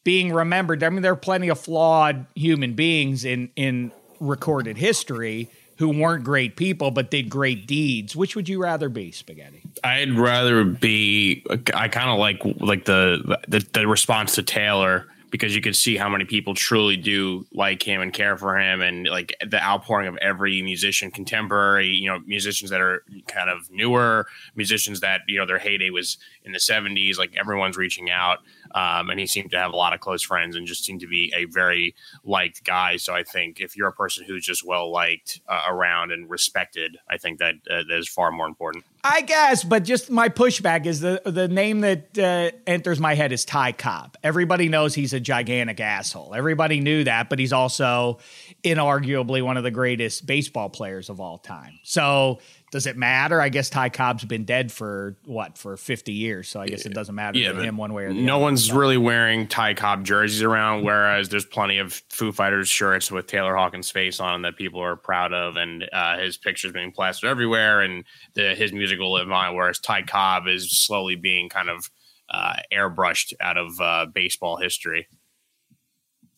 [0.03, 0.84] being remembered?
[0.84, 6.24] I mean, there are plenty of flawed human beings in in recorded history who weren't
[6.24, 8.15] great people but did great deeds.
[8.15, 9.61] Which would you rather be, Spaghetti?
[9.84, 11.45] I'd rather be.
[11.74, 15.98] I kind of like like the, the the response to Taylor because you could see
[15.98, 20.08] how many people truly do like him and care for him and like the outpouring
[20.08, 24.26] of every musician contemporary you know musicians that are kind of newer
[24.56, 26.18] musicians that you know their heyday was
[26.48, 27.20] in the 70s.
[27.20, 28.40] Like everyone's reaching out.
[28.74, 31.07] Um, and he seemed to have a lot of close friends and just seemed to
[31.07, 32.97] be a very liked guy.
[32.97, 36.97] So I think if you're a person who's just well liked uh, around and respected,
[37.09, 38.86] I think that uh, that is far more important.
[39.03, 43.32] I guess, but just my pushback is the the name that uh, enters my head
[43.32, 44.18] is Ty Cobb.
[44.24, 46.34] Everybody knows he's a gigantic asshole.
[46.36, 48.20] Everybody knew that, but he's also
[48.63, 51.80] inarguably one of the greatest baseball players of all time.
[51.84, 52.39] So
[52.72, 53.39] does it matter?
[53.39, 56.93] I guess Ty Cobb's been dead for what for fifty years, so I guess it
[56.93, 58.26] doesn't matter yeah, to him one way or the no other.
[58.26, 63.09] No one's really wearing Ty Cobb jerseys around, whereas there's plenty of Foo Fighters shirts
[63.09, 66.74] with Taylor Hawkins' face on them that people are proud of, and uh, his pictures
[66.74, 68.03] being plastered everywhere, and
[68.34, 69.55] the, his music will live on.
[69.55, 71.89] Whereas Ty Cobb is slowly being kind of
[72.30, 75.07] uh, airbrushed out of uh, baseball history.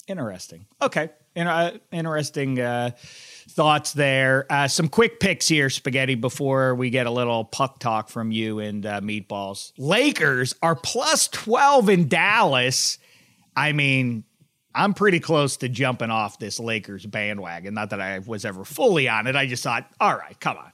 [0.08, 0.66] Interesting.
[0.82, 1.10] Okay.
[1.36, 2.92] Inter- interesting uh,
[3.50, 4.46] thoughts there.
[4.50, 8.60] Uh, some quick picks here, Spaghetti, before we get a little puck talk from you
[8.60, 9.74] and uh, Meatballs.
[9.78, 12.98] Lakers are plus 12 in Dallas.
[13.56, 14.24] I mean,
[14.74, 17.74] I'm pretty close to jumping off this Lakers bandwagon.
[17.74, 19.36] Not that I was ever fully on it.
[19.36, 20.72] I just thought, all right, come on.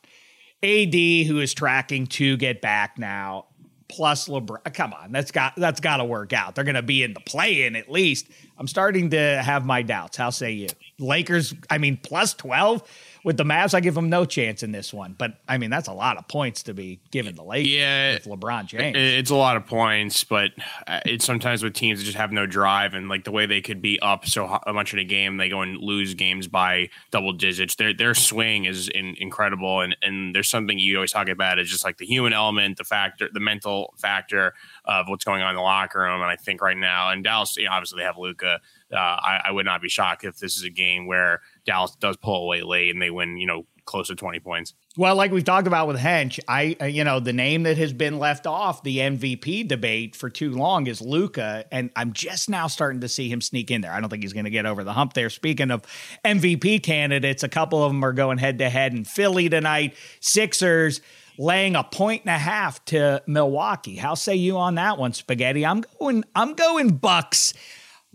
[0.63, 0.93] AD,
[1.28, 3.45] who is tracking to get back now,
[3.88, 4.73] plus LeBron.
[4.73, 6.55] Come on, that's got that's got to work out.
[6.55, 8.28] They're going to be in the play-in at least.
[8.57, 10.17] I'm starting to have my doubts.
[10.17, 10.67] How say you?
[10.99, 12.83] Lakers, I mean, plus 12
[13.25, 15.15] with the Mavs, I give them no chance in this one.
[15.17, 18.25] But I mean, that's a lot of points to be given the Lakers yeah, with
[18.25, 18.95] LeBron James.
[18.95, 20.51] It's a lot of points, but
[20.87, 23.61] uh, it's sometimes with teams that just have no drive and like the way they
[23.61, 27.33] could be up so much in a game, they go and lose games by double
[27.33, 27.75] digits.
[27.75, 31.69] Their their swing is in, incredible, and and there's something you always talk about is
[31.69, 34.53] just like the human element, the factor, the mental factor
[34.85, 36.21] of what's going on in the locker room.
[36.21, 38.61] And I think right now, and Dallas, you know, obviously they have Luka.
[38.93, 42.17] Uh, I, I would not be shocked if this is a game where Dallas does
[42.17, 44.73] pull away late and they win, you know, close to 20 points.
[44.97, 47.93] Well, like we've talked about with Hench, I uh, you know the name that has
[47.93, 52.67] been left off the MVP debate for too long is Luka, and I'm just now
[52.67, 53.91] starting to see him sneak in there.
[53.91, 55.29] I don't think he's going to get over the hump there.
[55.29, 55.83] Speaking of
[56.23, 59.95] MVP candidates, a couple of them are going head to head in Philly tonight.
[60.21, 61.01] Sixers
[61.38, 63.97] laying a point and a half to Milwaukee.
[63.97, 65.65] How say you on that one, Spaghetti?
[65.65, 66.23] I'm going.
[66.36, 67.53] I'm going Bucks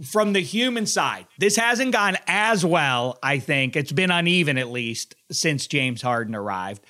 [0.04, 3.76] from the human side, this hasn't gone as well, I think.
[3.76, 6.82] It's been uneven at least since James Harden arrived.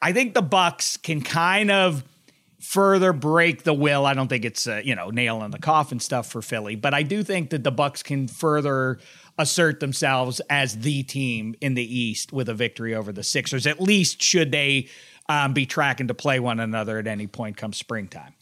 [0.00, 2.04] I think the Bucks can kind of
[2.60, 4.06] further break the will.
[4.06, 6.94] I don't think it's a, you know, nail in the coffin stuff for Philly, but
[6.94, 8.98] I do think that the Bucks can further
[9.38, 13.66] assert themselves as the team in the East with a victory over the Sixers.
[13.66, 14.88] At least should they
[15.28, 18.34] um, be tracking to play one another at any point come springtime.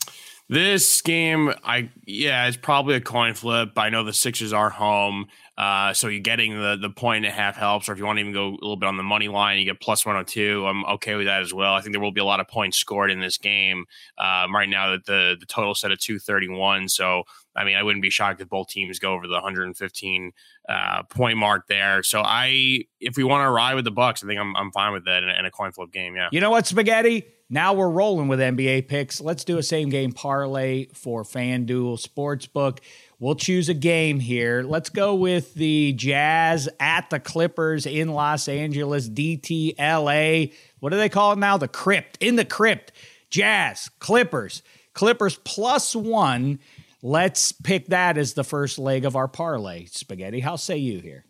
[0.51, 3.79] This game, I yeah, it's probably a coin flip.
[3.79, 7.35] I know the Sixers are home, uh, so you're getting the the point and a
[7.35, 7.89] half helps.
[7.89, 9.65] Or if you want to even go a little bit on the money line, you
[9.65, 10.67] get plus one hundred oh two.
[10.67, 11.73] I'm okay with that as well.
[11.73, 13.87] I think there will be a lot of points scored in this game.
[14.19, 16.89] Um, right now, that the the total set at two thirty one.
[16.91, 17.23] So
[17.57, 20.33] I mean, I wouldn't be shocked if both teams go over the 115
[20.69, 22.03] uh, point mark there.
[22.03, 24.93] So I, if we want to ride with the Bucks, I think I'm I'm fine
[24.93, 26.17] with that in, a coin flip game.
[26.17, 26.29] Yeah.
[26.33, 27.27] You know what, spaghetti?
[27.51, 29.21] Now we're rolling with NBA picks.
[29.21, 32.79] Let's do a same game parlay for FanDuel Sportsbook.
[33.21, 34.63] We'll choose a game here.
[34.63, 40.53] Let's go with the Jazz at the Clippers in Los Angeles, DTLA.
[40.81, 41.57] What do they call it now?
[41.57, 42.19] The Crypt.
[42.21, 42.93] In the Crypt.
[43.31, 44.63] Jazz, Clippers.
[44.95, 46.59] Clippers plus one.
[47.07, 49.85] Let's pick that as the first leg of our parlay.
[49.85, 51.27] Spaghetti, how say you here?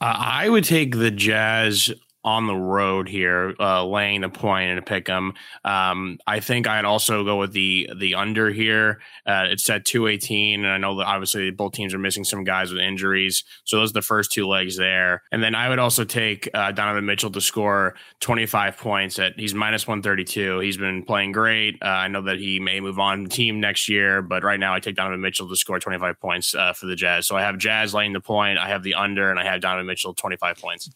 [0.00, 1.92] Uh, I would take the Jazz
[2.26, 5.32] on the road here, uh, laying a point and a pick 'em.
[5.64, 9.00] Um, I think I'd also go with the the under here.
[9.24, 12.42] Uh, it's at two eighteen, and I know that obviously both teams are missing some
[12.42, 15.22] guys with injuries, so those are the first two legs there.
[15.30, 19.18] And then I would also take uh, Donovan Mitchell to score twenty five points.
[19.20, 20.58] At he's minus one thirty two.
[20.58, 21.78] He's been playing great.
[21.80, 24.80] Uh, I know that he may move on team next year, but right now I
[24.80, 27.28] take Donovan Mitchell to score twenty five points uh, for the Jazz.
[27.28, 28.58] So I have Jazz laying the point.
[28.58, 30.90] I have the under, and I have Donovan Mitchell twenty five points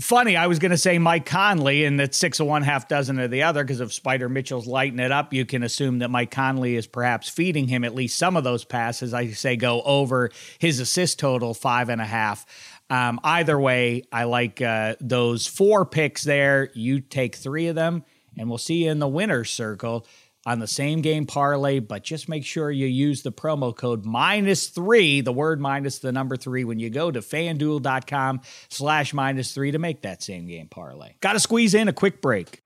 [0.00, 0.36] funny.
[0.36, 3.30] I was going to say Mike Conley, and that six of one, half dozen of
[3.30, 6.76] the other, because if Spider Mitchell's lighting it up, you can assume that Mike Conley
[6.76, 9.14] is perhaps feeding him at least some of those passes.
[9.14, 12.46] I say go over his assist total, five and a half.
[12.88, 16.70] Um, either way, I like uh, those four picks there.
[16.74, 18.04] You take three of them,
[18.38, 20.06] and we'll see you in the winner's circle
[20.46, 24.68] on the same game parlay, but just make sure you use the promo code minus
[24.68, 28.40] three, the word minus the number three, when you go to fanduel.com
[28.70, 31.14] slash minus three to make that same game parlay.
[31.20, 32.62] Got to squeeze in a quick break.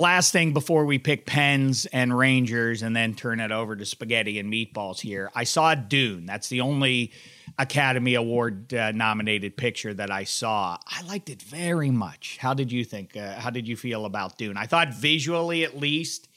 [0.00, 4.38] Last thing before we pick Pens and Rangers and then turn it over to spaghetti
[4.38, 5.28] and meatballs here.
[5.34, 6.24] I saw Dune.
[6.24, 7.10] That's the only
[7.58, 10.78] Academy Award uh, nominated picture that I saw.
[10.86, 12.38] I liked it very much.
[12.40, 13.16] How did you think?
[13.16, 14.56] Uh, how did you feel about Dune?
[14.56, 16.28] I thought visually, at least,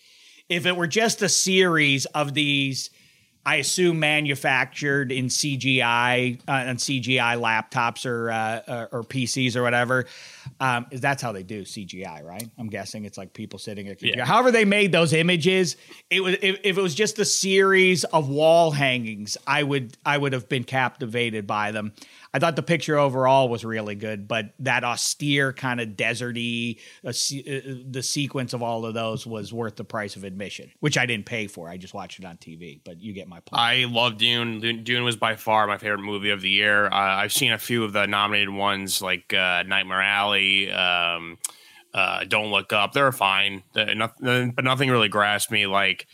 [0.50, 2.90] if it were just a series of these
[3.46, 10.06] I assume manufactured in CGI uh, on CGI laptops or uh, or PCs or whatever.
[10.62, 12.48] Um, that's how they do CGI, right?
[12.60, 14.20] I'm guessing it's like people sitting at computer.
[14.20, 14.26] Yeah.
[14.26, 15.76] However, they made those images.
[16.12, 20.20] It was if, if, it was just a series of wall hangings, I would I
[20.20, 21.94] would have been captivated by them.
[22.34, 27.10] I thought the picture overall was really good, but that austere kind of deserty, uh,
[27.10, 31.06] uh, the sequence of all of those was worth the price of admission, which I
[31.06, 31.70] didn't pay for.
[31.70, 33.62] I just watched it on TV, but you get my point.
[33.62, 34.84] I love Dune.
[34.84, 36.86] Dune was by far my favorite movie of the year.
[36.86, 40.72] Uh, I've seen a few of the nominated ones, like uh, Nightmare Alley.
[40.72, 41.38] Um,
[41.94, 42.94] uh, Don't Look Up.
[42.94, 46.08] They're fine, nothing, but nothing really grasped me like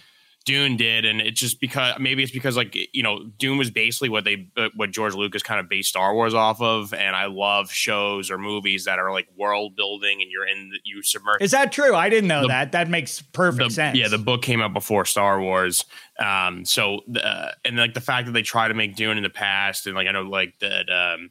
[0.47, 4.07] Dune did, and it's just because maybe it's because like you know Dune was basically
[4.07, 7.25] what they uh, what George Lucas kind of based Star Wars off of, and I
[7.25, 11.41] love shows or movies that are like world building and you're in the, you submerge.
[11.41, 11.93] Is that true?
[11.93, 12.71] I didn't know the, that.
[12.71, 13.97] That makes perfect the, sense.
[13.97, 15.83] Yeah, the book came out before Star Wars,
[16.17, 19.29] um, so uh, and like the fact that they try to make Dune in the
[19.29, 20.89] past, and like I know like that.
[20.89, 21.29] Um,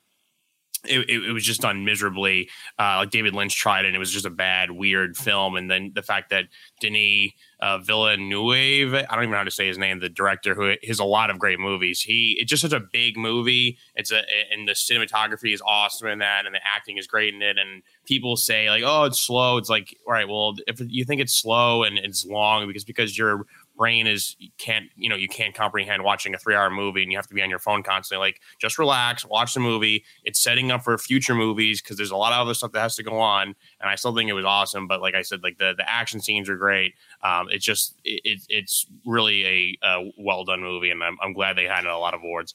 [0.88, 2.48] it, it, was just done miserably.
[2.78, 5.56] Uh, like David Lynch tried it, and it was just a bad, weird film.
[5.56, 6.46] And then the fact that
[6.80, 10.74] Denis uh, Villeneuve, I don't even know how to say his name, the director who
[10.86, 12.00] has a lot of great movies.
[12.00, 13.78] He it's just such a big movie.
[13.94, 14.22] It's a
[14.52, 17.56] and the cinematography is awesome in that, and the acting is great in it.
[17.58, 19.56] And people say like, oh, it's slow.
[19.56, 23.16] It's like, all right, well, if you think it's slow and it's long because because
[23.16, 23.46] you're
[23.76, 27.18] brain is can't you know you can't comprehend watching a three hour movie and you
[27.18, 28.26] have to be on your phone constantly.
[28.26, 30.04] Like just relax watch the movie.
[30.24, 32.96] It's setting up for future movies because there's a lot of other stuff that has
[32.96, 35.58] to go on and i still think it was awesome but like i said like
[35.58, 36.94] the, the action scenes are great.
[37.22, 41.56] Um, it's just it, it's really a, a well done movie and I'm, I'm glad
[41.56, 42.54] they had a lot of awards.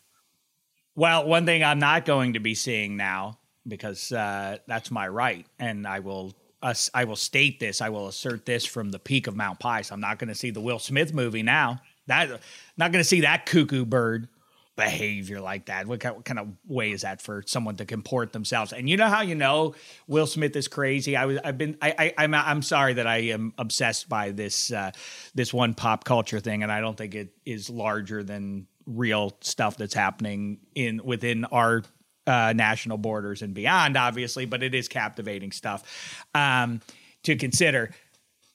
[0.96, 5.46] Well one thing i'm not going to be seeing now because uh, that's my right
[5.60, 7.82] and i will I will state this.
[7.82, 9.92] I will assert this from the peak of Mount Pius.
[9.92, 11.82] I'm not going to see the Will Smith movie now.
[12.08, 12.30] That
[12.78, 14.28] not going to see that cuckoo bird
[14.76, 15.86] behavior like that.
[15.86, 18.74] What kind, what kind, of way is that for someone to comport themselves?
[18.74, 19.76] And you know how you know
[20.08, 21.16] Will Smith is crazy.
[21.16, 24.32] I was I've been I, I am I'm, I'm sorry that I am obsessed by
[24.32, 24.92] this uh,
[25.36, 29.78] this one pop culture thing, and I don't think it is larger than real stuff
[29.78, 31.84] that's happening in within our
[32.32, 36.80] uh, national borders and beyond, obviously, but it is captivating stuff um,
[37.24, 37.92] to consider.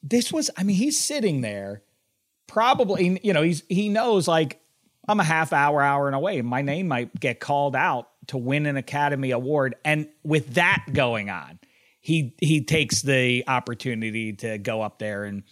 [0.03, 1.83] This was, I mean, he's sitting there,
[2.47, 4.61] probably, you know, he's he knows like
[5.07, 6.41] I'm a half hour, hour and away.
[6.41, 11.29] My name might get called out to win an Academy Award, and with that going
[11.29, 11.59] on,
[12.01, 15.43] he he takes the opportunity to go up there and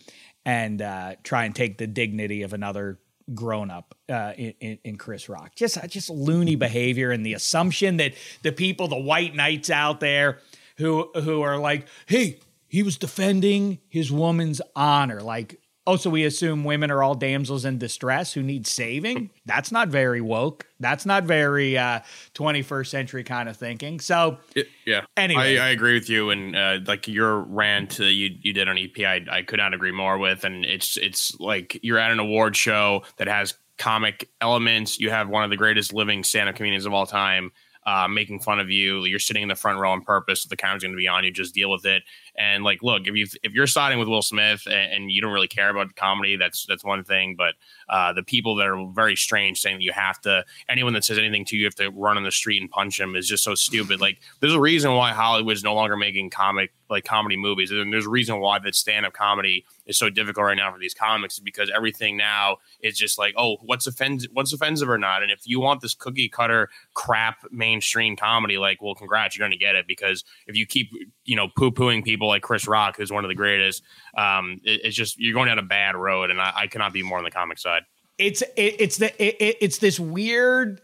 [0.47, 2.99] and uh, try and take the dignity of another
[3.33, 5.55] grown up uh, in, in, Chris Rock.
[5.55, 10.41] Just just loony behavior and the assumption that the people, the white knights out there,
[10.77, 15.20] who who are like, hey, he was defending his woman's honor.
[15.20, 19.30] Like, oh, so we assume women are all damsels in distress who need saving?
[19.47, 20.66] That's not very woke.
[20.80, 22.01] That's not very uh,
[22.35, 24.01] 21st century kind of thinking.
[24.01, 24.39] So,
[24.87, 25.03] yeah.
[25.16, 26.30] Anyway, I, I agree with you.
[26.30, 29.74] And uh, like your rant uh, you you did on EP, I, I could not
[29.74, 30.45] agree more with.
[30.45, 34.99] And it's it's like you're at an award show that has comic elements.
[34.99, 37.53] You have one of the greatest living stand-up comedians of all time.
[37.87, 40.47] Uh, making fun of you, you're sitting in the front row on purpose.
[40.47, 42.03] The camera's going to be on you, just deal with it.
[42.37, 45.32] And like, look, if you if you're siding with Will Smith and, and, you don't
[45.32, 47.37] really care about comedy, that's that's one thing.
[47.37, 47.55] But
[47.89, 51.18] uh, the people that are very strange saying that you have to anyone that says
[51.18, 53.55] anything to you, have to run on the street and punch them is just so
[53.55, 54.01] stupid.
[54.01, 58.07] Like, there's a reason why Hollywood's no longer making comic like comedy movies, and there's
[58.07, 61.39] a reason why that stand up comedy is so difficult right now for these comics,
[61.39, 65.22] because everything now is just like, oh, what's offensive, what's offensive or not.
[65.22, 69.59] And if you want this cookie cutter crap mainstream comedy, like, well, congrats, you're going
[69.59, 70.91] to get it because if you keep
[71.24, 73.83] you know poo pooing people people like Chris Rock, who's one of the greatest,
[74.16, 77.03] um, it, it's just you're going down a bad road, and I, I cannot be
[77.03, 77.83] more on the comic side.
[78.18, 80.81] It's it, it's the it, it's this weird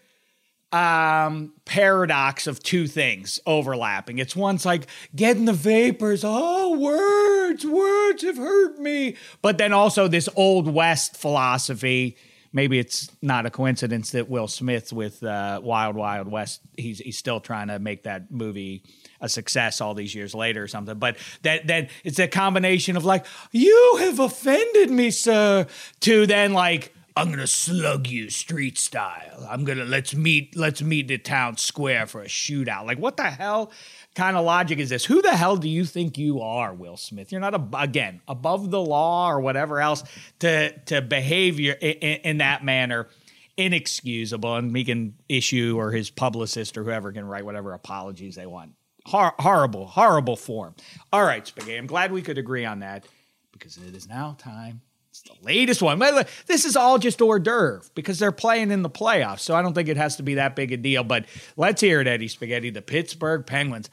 [0.73, 4.19] um paradox of two things overlapping.
[4.19, 4.87] It's once like
[5.17, 9.17] getting the vapors, oh words, words have hurt me.
[9.43, 12.17] But then also this old west philosophy.
[12.53, 17.17] Maybe it's not a coincidence that Will Smith with uh, Wild Wild West, he's he's
[17.17, 18.83] still trying to make that movie
[19.21, 20.99] a success all these years later or something.
[20.99, 25.67] But that that it's a combination of like, you have offended me, sir,
[26.01, 29.47] to then like, I'm gonna slug you street style.
[29.49, 32.87] I'm gonna let's meet let's meet at town square for a shootout.
[32.87, 33.73] Like what the hell
[34.15, 35.05] kind of logic is this?
[35.05, 37.33] Who the hell do you think you are, Will Smith?
[37.33, 40.05] You're not a, again above the law or whatever else
[40.39, 43.09] to to behave in, in that manner
[43.57, 48.47] inexcusable, and he can issue or his publicist or whoever can write whatever apologies they
[48.47, 48.73] want.
[49.07, 50.75] Hor- horrible, horrible form.
[51.13, 51.77] All right, Spaghetti.
[51.77, 53.07] I'm glad we could agree on that
[53.53, 54.83] because it is now time.
[55.11, 55.99] It's the latest one.
[56.47, 59.41] This is all just hors d'oeuvre because they're playing in the playoffs.
[59.41, 61.03] So I don't think it has to be that big a deal.
[61.03, 61.27] But
[61.57, 62.71] let's hear it, Eddie Spaghetti.
[62.71, 63.91] The Pittsburgh Penguins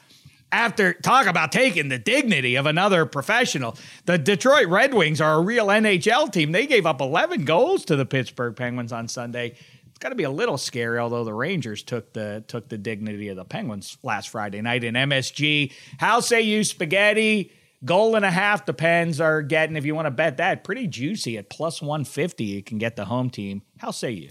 [0.50, 3.76] after talk about taking the dignity of another professional.
[4.06, 6.52] The Detroit Red Wings are a real NHL team.
[6.52, 9.56] They gave up 11 goals to the Pittsburgh Penguins on Sunday.
[10.00, 13.36] Got to be a little scary, although the Rangers took the took the dignity of
[13.36, 15.72] the Penguins last Friday night in MSG.
[15.98, 17.52] How say you, spaghetti?
[17.84, 20.88] Goal and a half the Pens are getting, if you want to bet that, pretty
[20.88, 22.44] juicy at plus 150.
[22.44, 23.62] You can get the home team.
[23.78, 24.28] How say you?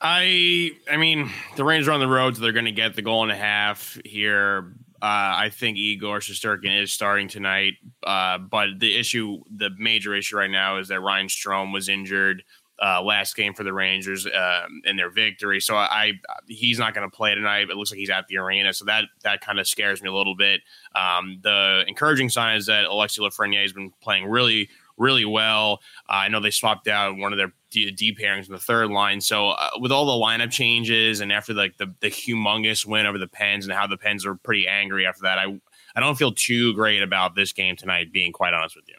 [0.00, 3.02] I I mean, the Rangers are on the road, so they're going to get the
[3.02, 4.74] goal and a half here.
[5.00, 10.36] Uh, I think Igor Shesterkin is starting tonight, uh, but the issue, the major issue
[10.36, 12.42] right now, is that Ryan Strome was injured
[12.82, 15.60] uh, last game for the Rangers uh, in their victory.
[15.60, 16.12] So I,
[16.46, 17.70] he's not going to play tonight.
[17.70, 20.14] It looks like he's at the arena, so that that kind of scares me a
[20.14, 20.60] little bit.
[20.94, 25.80] Um, the encouraging sign is that Alexis Lafreniere has been playing really really well.
[26.08, 29.20] Uh, I know they swapped out one of their D, pairings in the third line.
[29.20, 33.18] So uh, with all the lineup changes and after like the the humongous win over
[33.18, 35.60] the Pens and how the Pens are pretty angry after that, I
[35.94, 38.12] I don't feel too great about this game tonight.
[38.12, 38.96] Being quite honest with you.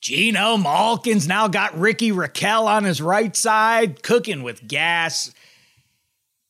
[0.00, 5.32] Geno Malkin's now got Ricky Rakell on his right side, cooking with gas.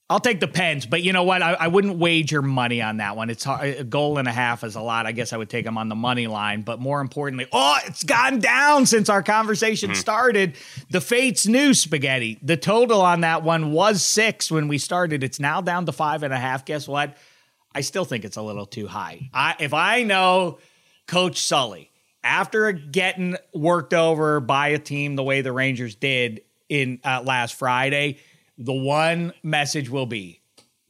[0.09, 1.40] I'll take the Pens, but you know what?
[1.40, 3.30] I, I, wouldn't wager money on that one.
[3.30, 5.07] It's a goal and a half is a lot.
[5.07, 6.62] I guess I would take them on the money line.
[6.62, 10.01] But more importantly, oh, it's gone down since our conversation mm-hmm.
[10.01, 10.57] started.
[10.90, 12.40] The Fates new spaghetti.
[12.42, 15.22] The total on that one was six when we started.
[15.22, 16.64] It's now down to five and a half.
[16.64, 17.16] Guess what?
[17.72, 19.30] I still think it's a little too high.
[19.32, 20.59] I, if I know
[21.07, 21.90] Coach Sully
[22.23, 27.55] after getting worked over by a team the way the Rangers did in uh, last
[27.55, 28.18] Friday
[28.61, 30.41] the one message will be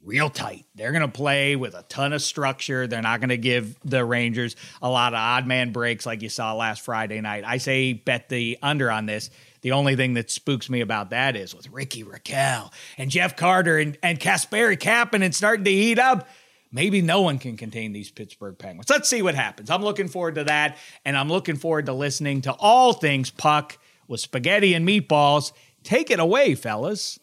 [0.03, 0.65] real tight.
[0.75, 2.87] They're going to play with a ton of structure.
[2.87, 6.29] They're not going to give the Rangers a lot of odd man breaks like you
[6.29, 7.45] saw last Friday night.
[7.47, 9.31] I say bet the under on this.
[9.63, 13.79] The only thing that spooks me about that is with Ricky Rakell and Jeff Carter
[13.79, 16.29] and, and Kasperi and starting to heat up.
[16.73, 18.89] Maybe no one can contain these Pittsburgh Penguins.
[18.89, 19.71] Let's see what happens.
[19.71, 20.79] I'm looking forward to that.
[21.05, 25.51] And I'm looking forward to listening to all things puck with spaghetti and meatballs.
[25.83, 27.19] Take it away, fellas.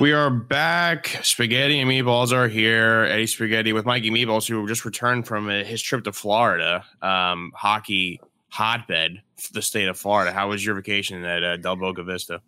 [0.00, 1.20] We are back.
[1.22, 3.04] Spaghetti and Meatballs are here.
[3.04, 8.20] Eddie Spaghetti with Mikey Meatballs, who just returned from his trip to Florida, um, hockey
[8.52, 9.22] hotbed,
[9.52, 10.30] the state of Florida.
[10.30, 12.42] How was your vacation at uh, Del Boca Vista?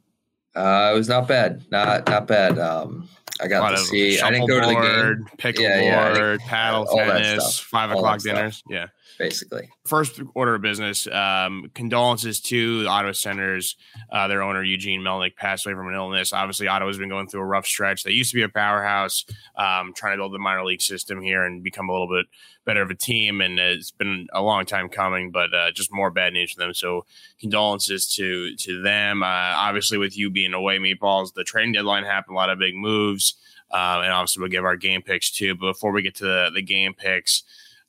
[0.54, 1.64] Uh, it was not bad.
[1.70, 2.58] Not not bad.
[2.58, 3.08] Um,
[3.40, 4.20] I got to see.
[4.20, 5.26] I didn't go to the game.
[5.38, 8.62] Pickleboard, yeah, yeah, paddle tennis, five o'clock dinners.
[8.68, 8.86] Yeah,
[9.18, 9.68] basically.
[9.84, 11.06] First order of business.
[11.06, 13.76] Um, condolences to the Ottawa Senators.
[14.10, 16.32] Uh, their owner Eugene Melnyk passed away from an illness.
[16.32, 18.02] Obviously, Ottawa's been going through a rough stretch.
[18.02, 19.24] They used to be a powerhouse,
[19.56, 22.26] um, trying to build the minor league system here and become a little bit
[22.64, 23.40] better of a team.
[23.40, 26.74] And it's been a long time coming, but uh, just more bad news for them.
[26.74, 27.04] So
[27.40, 29.22] condolences to to them.
[29.22, 32.34] Uh, obviously, with you being away, meatballs, the trading deadline happened.
[32.34, 33.34] A lot of big moves.
[33.70, 35.54] Uh, and obviously, we'll give our game picks too.
[35.54, 37.42] But before we get to the, the game picks,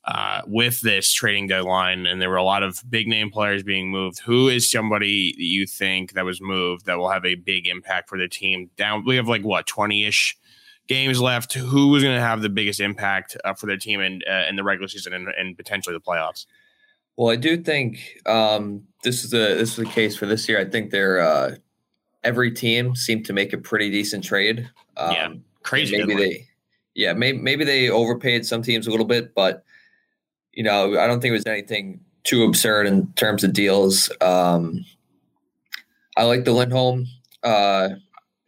[0.06, 3.90] uh, with this trading deadline, and there were a lot of big name players being
[3.90, 4.20] moved.
[4.20, 8.08] Who is somebody that you think that was moved that will have a big impact
[8.08, 8.70] for the team?
[8.76, 10.36] Down, we have like what twenty ish
[10.86, 11.54] games left.
[11.54, 14.54] Who is going to have the biggest impact uh, for their team in uh, in
[14.54, 16.46] the regular season and, and, potentially the playoffs?
[17.16, 20.60] Well, I do think um, this is the this is the case for this year.
[20.60, 21.56] I think they're uh,
[22.22, 24.70] every team seemed to make a pretty decent trade.
[24.96, 25.32] Um, yeah,
[25.64, 25.98] crazy.
[25.98, 26.46] Maybe they,
[26.94, 29.64] yeah, maybe maybe they overpaid some teams a little bit, but
[30.56, 34.10] you know, I don't think it was anything too absurd in terms of deals.
[34.20, 34.84] Um,
[36.16, 37.06] I like the Lindholm
[37.44, 37.90] uh,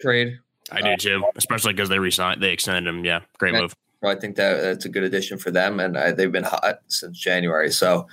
[0.00, 0.38] trade.
[0.72, 3.04] I do too, especially because they resigned, they extended him.
[3.04, 3.74] Yeah, great move.
[4.02, 7.18] I think that that's a good addition for them, and I, they've been hot since
[7.18, 7.70] January.
[7.70, 8.06] So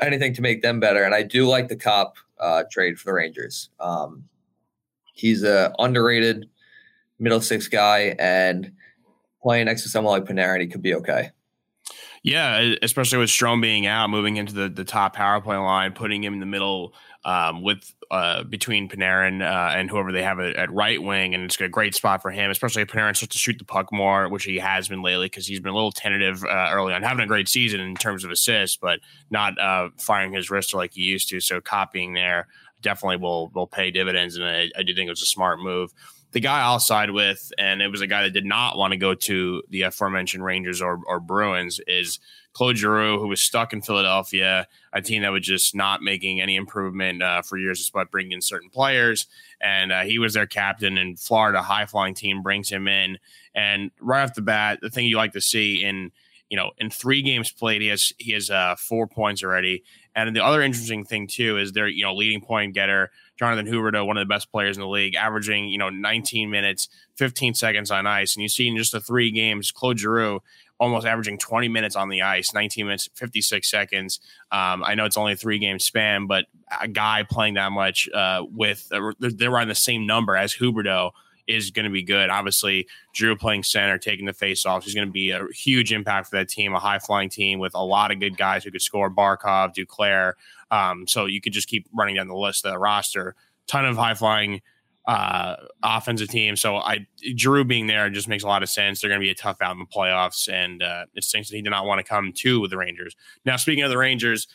[0.00, 1.02] anything to make them better.
[1.02, 3.70] And I do like the Copp uh, trade for the Rangers.
[3.80, 4.24] Um,
[5.14, 6.48] he's a underrated
[7.18, 8.72] middle six guy, and
[9.42, 11.30] playing next to someone like Panarin, he could be okay.
[12.28, 16.22] Yeah, especially with Strome being out, moving into the, the top power play line, putting
[16.22, 16.92] him in the middle
[17.24, 21.44] um, with uh, between Panarin uh, and whoever they have at, at, right wing, and
[21.44, 24.28] it's a great spot for him, especially if Panarin starts to shoot the puck more,
[24.28, 27.24] which he has been lately because he's been a little tentative uh, early on, having
[27.24, 29.00] a great season in terms of assists, but
[29.30, 31.40] not uh, firing his wrist like he used to.
[31.40, 32.46] So copying there,
[32.82, 35.92] definitely will will pay dividends, and I, I do think it was a smart move.
[36.32, 38.98] The guy I'll side with, and it was a guy that did not want to
[38.98, 42.18] go to the aforementioned Rangers or, or Bruins, is
[42.52, 46.56] Claude Giroux, who was stuck in Philadelphia, a team that was just not making any
[46.56, 49.26] improvement uh, for years, despite bringing in certain players.
[49.60, 53.18] And uh, he was their captain, and Florida, high flying team, brings him in.
[53.54, 56.12] And right off the bat, the thing you like to see in
[56.48, 59.84] you know, in three games played, he has he has uh, four points already.
[60.14, 64.06] And the other interesting thing too is their you know leading point getter Jonathan Huberdeau,
[64.06, 67.90] one of the best players in the league, averaging you know 19 minutes, 15 seconds
[67.90, 70.40] on ice, and you see in just the three games, Claude Giroux
[70.80, 74.20] almost averaging 20 minutes on the ice, 19 minutes, 56 seconds.
[74.52, 76.46] Um, I know it's only a three game span, but
[76.80, 81.10] a guy playing that much uh, with uh, they're on the same number as Huberdeau
[81.48, 82.28] is going to be good.
[82.28, 86.28] Obviously, Giroux playing center, taking the face off, is going to be a huge impact
[86.28, 88.82] for that team, a high flying team with a lot of good guys who could
[88.82, 90.34] score Barkov, Duclair.
[90.70, 93.34] Um, so you could just keep running down the list of the roster.
[93.66, 94.60] Ton of high flying
[95.06, 96.54] uh, offensive team.
[96.54, 97.06] So I
[97.36, 99.00] Giroux being there just makes a lot of sense.
[99.00, 101.56] They're going to be a tough out in the playoffs, and uh, it stinks that
[101.56, 103.16] he did not want to come to the Rangers.
[103.44, 104.46] Now, speaking of the Rangers,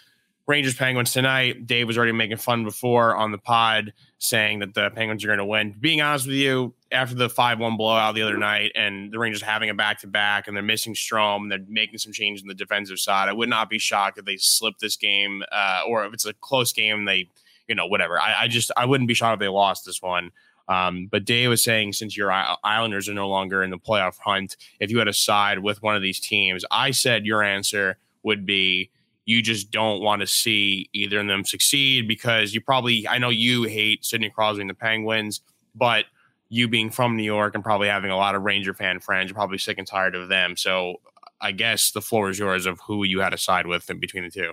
[0.45, 1.65] Rangers Penguins tonight.
[1.65, 3.93] Dave was already making fun before on the pod,
[4.23, 5.75] saying that the Penguins are going to win.
[5.79, 9.41] Being honest with you, after the five one blowout the other night, and the Rangers
[9.41, 12.53] having a back to back, and they're missing Strome, they're making some changes in the
[12.53, 13.27] defensive side.
[13.27, 16.33] I would not be shocked if they slip this game, uh, or if it's a
[16.33, 17.27] close game, they,
[17.67, 18.19] you know, whatever.
[18.19, 20.31] I, I just I wouldn't be shocked if they lost this one.
[20.69, 24.55] Um, but Dave was saying since your Islanders are no longer in the playoff hunt,
[24.79, 28.45] if you had a side with one of these teams, I said your answer would
[28.45, 28.89] be
[29.25, 33.29] you just don't want to see either of them succeed because you probably I know
[33.29, 35.41] you hate Sidney Crosby and the Penguins,
[35.75, 36.05] but
[36.49, 39.35] you being from New York and probably having a lot of Ranger fan friends, you're
[39.35, 40.55] probably sick and tired of them.
[40.55, 40.97] So
[41.41, 44.23] I guess the floor is yours of who you had to side with in between
[44.23, 44.51] the two.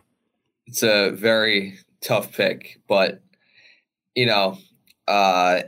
[0.67, 3.23] It's a very tough pick, but
[4.15, 4.59] you know,
[5.09, 5.63] uh,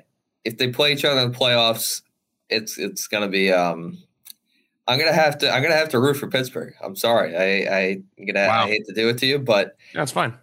[0.45, 2.03] if they play each other in the playoffs,
[2.49, 3.99] it's it's gonna be um,
[4.87, 5.51] I'm gonna have to.
[5.51, 6.75] I'm gonna have to root for Pittsburgh.
[6.83, 7.37] I'm sorry.
[7.37, 7.81] I, I
[8.19, 8.47] am gonna.
[8.47, 8.65] Wow.
[8.65, 10.35] I hate to do it to you, but that's fine.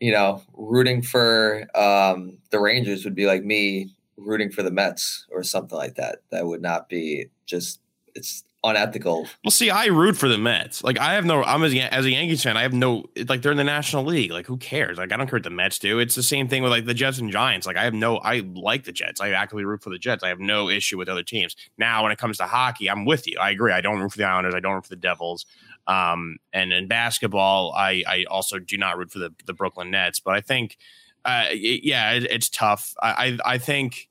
[0.00, 5.26] You know, rooting for um, the Rangers would be like me rooting for the Mets
[5.30, 6.18] or something like that.
[6.30, 7.80] That would not be just.
[8.14, 9.26] It's unethical.
[9.44, 10.82] Well, see, I root for the Mets.
[10.82, 11.44] Like, I have no.
[11.44, 12.56] I'm as, as a Yankees fan.
[12.56, 13.04] I have no.
[13.28, 14.30] Like, they're in the National League.
[14.30, 14.98] Like, who cares?
[14.98, 15.98] Like, I don't care what the Mets do.
[15.98, 17.66] It's the same thing with like the Jets and Giants.
[17.66, 18.18] Like, I have no.
[18.18, 19.20] I like the Jets.
[19.20, 20.24] I actively root for the Jets.
[20.24, 21.56] I have no issue with other teams.
[21.78, 23.38] Now, when it comes to hockey, I'm with you.
[23.40, 23.72] I agree.
[23.72, 24.54] I don't root for the Islanders.
[24.54, 25.46] I don't root for the Devils.
[25.86, 30.20] Um, and in basketball, I I also do not root for the the Brooklyn Nets.
[30.20, 30.76] But I think,
[31.24, 32.94] uh, it, yeah, it, it's tough.
[33.00, 34.07] I, I I think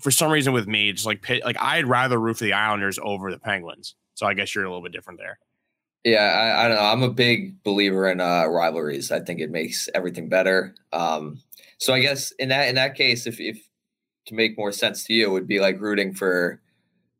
[0.00, 3.30] for some reason with me, just like like I'd rather root for the Islanders over
[3.30, 3.94] the Penguins.
[4.14, 5.38] So I guess you're a little bit different there.
[6.04, 6.84] Yeah, I, I don't know.
[6.84, 9.10] I'm a big believer in uh, rivalries.
[9.10, 10.74] I think it makes everything better.
[10.92, 11.40] Um,
[11.78, 13.58] so I guess in that in that case, if, if
[14.26, 16.60] to make more sense to you, would be like rooting for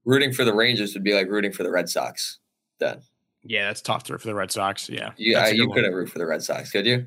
[0.04, 2.38] rooting for the Rangers would be like rooting for the Red Sox.
[2.78, 3.02] Then.
[3.42, 4.88] Yeah, that's tough to root for the Red Sox.
[4.88, 7.06] Yeah, yeah, you couldn't root for the Red Sox, could you?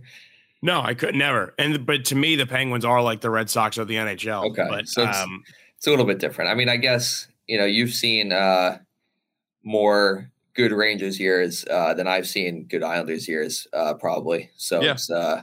[0.62, 1.54] No, I could never.
[1.58, 4.52] And but to me, the Penguins are like the Red Sox of the NHL.
[4.52, 5.44] Okay, but so it's, um,
[5.78, 6.52] it's, a little bit different.
[6.52, 8.78] I mean, I guess you know you've seen uh,
[9.64, 14.52] more good Rangers years uh, than I've seen good Islanders years, uh, probably.
[14.58, 14.92] So yeah.
[14.92, 15.42] it's uh,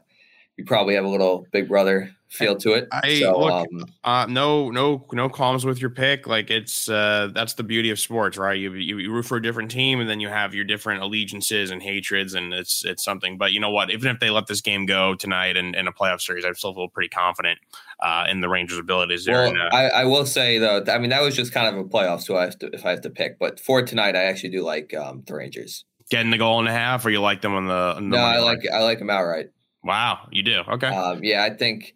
[0.57, 2.89] you probably have a little Big Brother feel to it.
[2.93, 6.27] I so, look, um, uh, no, no, no qualms with your pick.
[6.27, 8.59] Like it's uh, that's the beauty of sports, right?
[8.59, 11.71] You, you, you root for a different team, and then you have your different allegiances
[11.71, 13.39] and hatreds, and it's it's something.
[13.39, 13.91] But you know what?
[13.91, 16.75] Even if they let this game go tonight in, in a playoff series, I still
[16.75, 17.59] feel pretty confident
[18.01, 19.43] uh, in the Rangers' abilities there.
[19.43, 21.85] Well, and, uh, I, I, will say though, I mean that was just kind of
[21.85, 23.39] a playoff, so I have to if I have to pick.
[23.39, 26.73] But for tonight, I actually do like um, the Rangers getting the goal and a
[26.73, 29.11] half, or you like them on the, on the no, I like I like them
[29.11, 29.47] outright.
[29.85, 30.89] Wow, you do okay.
[30.89, 31.95] Um, yeah, I think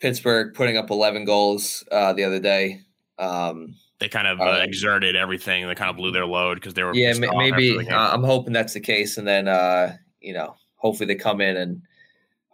[0.00, 2.80] Pittsburgh putting up 11 goals uh, the other day.
[3.18, 5.66] Um, they kind of uh, exerted everything.
[5.68, 6.94] They kind of blew their load because they were.
[6.94, 7.86] Yeah, maybe.
[7.86, 11.58] Uh, I'm hoping that's the case, and then uh, you know, hopefully they come in
[11.58, 11.82] and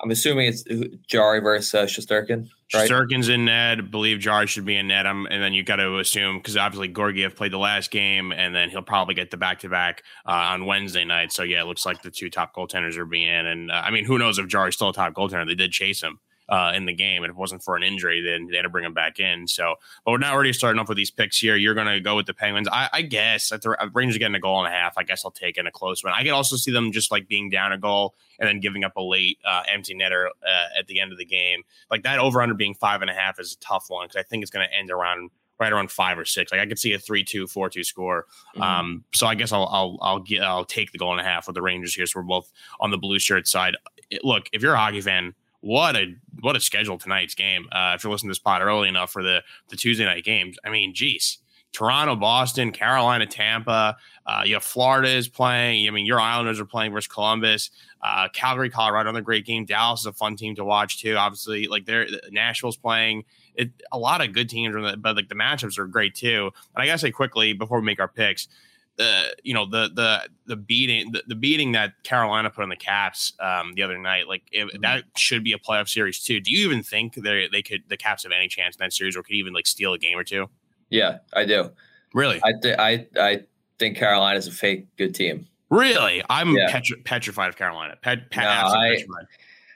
[0.02, 0.64] I'm assuming it's
[1.06, 2.48] Jarry versus uh, Shesterkin.
[2.74, 2.90] Right?
[2.90, 3.78] Shesterkin's in net.
[3.78, 5.06] I believe Jarry should be in net.
[5.06, 8.52] I'm, and then you've got to assume because obviously Georgiev played the last game, and
[8.52, 11.30] then he'll probably get the back to back on Wednesday night.
[11.30, 13.46] So yeah, it looks like the two top goaltenders are being in.
[13.46, 15.46] And uh, I mean, who knows if Jarry's still a top goaltender?
[15.46, 16.18] They did chase him
[16.48, 17.22] uh, in the game.
[17.22, 19.46] And if it wasn't for an injury, then they had to bring him back in.
[19.48, 21.56] So, but we're not already starting off with these picks here.
[21.56, 22.68] You're going to go with the Penguins.
[22.70, 25.24] I, I guess at the uh, Rangers getting a goal and a half, I guess
[25.24, 26.12] I'll take in a close one.
[26.14, 28.96] I can also see them just like being down a goal and then giving up
[28.96, 31.62] a late uh, empty netter uh, at the end of the game.
[31.90, 34.22] Like that over under being five and a half is a tough one because I
[34.22, 36.52] think it's going to end around right around five or six.
[36.52, 38.26] Like I could see a 3-2, 4-2 score.
[38.54, 38.62] Mm-hmm.
[38.62, 41.46] Um, so I guess I'll I'll I'll get I'll take the goal and a half
[41.46, 42.06] with the Rangers here.
[42.06, 43.76] So we're both on the blue shirt side.
[44.10, 47.66] It, look, if you're a hockey fan, what a what a schedule tonight's game.
[47.72, 50.56] Uh, if you're listening to this pod early enough for the the Tuesday night games,
[50.64, 51.38] I mean, geez,
[51.72, 53.96] Toronto, Boston, Carolina, Tampa.
[54.24, 55.86] Uh, you have Florida is playing.
[55.86, 57.70] I mean, your Islanders are playing versus Columbus.
[58.02, 59.66] Uh, Calgary, Colorado, another great game.
[59.66, 61.16] Dallas is a fun team to watch too.
[61.16, 63.24] Obviously, like they're Nashville's playing.
[63.54, 66.50] It, a lot of good teams, but like the matchups are great too.
[66.74, 68.48] And I gotta say quickly before we make our picks,
[68.96, 72.76] the you know the the the beating the, the beating that Carolina put on the
[72.76, 74.80] Caps um, the other night, like it, mm-hmm.
[74.82, 76.40] that should be a playoff series too.
[76.40, 79.16] Do you even think they they could the Caps have any chance in that series,
[79.16, 80.48] or could even like steal a game or two?
[80.90, 81.70] Yeah, I do.
[82.14, 83.40] Really, I th- I I
[83.78, 85.46] think Carolina's a fake good team.
[85.68, 86.70] Really, I'm yeah.
[86.70, 87.96] petri- petrified of Carolina.
[88.00, 89.04] Pet, pet, no, I,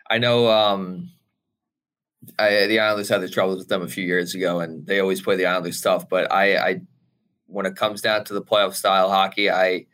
[0.08, 0.48] I know.
[0.48, 1.10] Um,
[2.38, 5.20] I, the Islanders had their troubles with them a few years ago, and they always
[5.20, 6.08] play the Islanders tough.
[6.08, 6.80] But I, I
[7.50, 9.86] when it comes down to the playoff style hockey, I,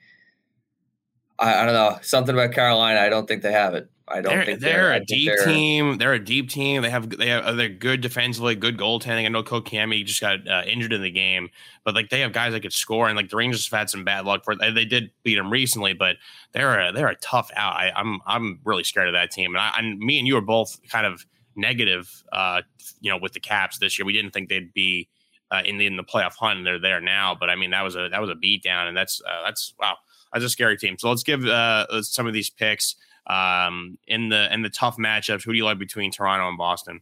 [1.39, 3.01] I, I don't know something about Carolina.
[3.01, 3.91] I don't think they have it.
[4.09, 5.99] I don't they're, think they're, they're a deep they're, team.
[5.99, 6.83] They're a deep team.
[6.83, 9.25] They have they have they're good defensively, good goaltending.
[9.25, 11.49] I know Kotkaniemi just got uh, injured in the game,
[11.85, 13.09] but like they have guys that could score.
[13.09, 14.75] And like the Rangers have had some bad luck for it.
[14.75, 16.17] They did beat them recently, but
[16.53, 17.75] they're a, they're a tough out.
[17.75, 19.57] I, am I'm, I'm really scared of that team.
[19.57, 21.27] And, I, and me and you are both kind of
[21.57, 22.63] negative, uh,
[23.01, 24.07] you know, with the Caps this year.
[24.07, 25.09] We didn't think they'd be
[25.51, 26.59] uh, in the in the playoff hunt.
[26.59, 28.97] And they're there now, but I mean that was a that was a beatdown, and
[28.97, 29.97] that's uh, that's wow,
[30.33, 30.97] that's a scary team.
[30.99, 35.45] So let's give uh, some of these picks um, in the in the tough matchups.
[35.45, 37.01] Who do you like between Toronto and Boston?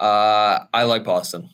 [0.00, 1.50] Uh, I like Boston.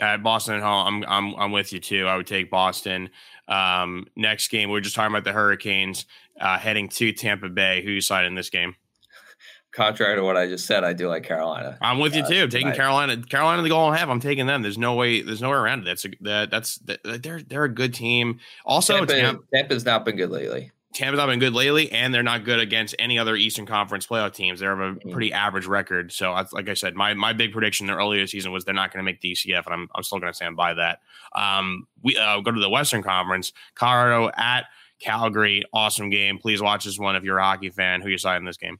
[0.00, 2.06] At Boston at home, I'm I'm I'm with you too.
[2.06, 3.10] I would take Boston.
[3.46, 6.06] Um, next game, we are just talking about the Hurricanes
[6.40, 7.84] uh, heading to Tampa Bay.
[7.84, 8.74] Who you side in this game?
[9.74, 11.76] Contrary to what I just said, I do like Carolina.
[11.80, 12.46] I'm with you uh, too.
[12.46, 13.20] Taking Carolina.
[13.22, 14.08] Carolina the goal and half.
[14.08, 14.62] I'm taking them.
[14.62, 15.20] There's no way.
[15.20, 15.84] There's nowhere around it.
[15.86, 18.38] That's a, that, that's that, they're they're a good team.
[18.64, 20.70] Also, Tampa, Tampa, Tampa's not been good lately.
[20.94, 24.32] Tampa's not been good lately, and they're not good against any other Eastern Conference playoff
[24.32, 24.60] teams.
[24.60, 25.10] They have a mm-hmm.
[25.10, 26.12] pretty average record.
[26.12, 28.92] So, like I said, my my big prediction in the earlier season was they're not
[28.92, 31.00] going to make the ECF, and I'm I'm still going to stand by that.
[31.34, 34.66] Um, we uh, go to the Western Conference, Colorado at
[35.00, 36.38] Calgary, awesome game.
[36.38, 38.00] Please watch this one if you're a hockey fan.
[38.00, 38.78] Who you side in this game?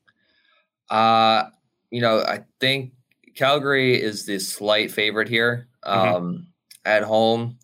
[0.90, 1.44] Uh,
[1.90, 2.92] you know, I think
[3.34, 5.68] Calgary is the slight favorite here.
[5.84, 6.14] Mm-hmm.
[6.14, 6.46] Um,
[6.84, 7.58] at home,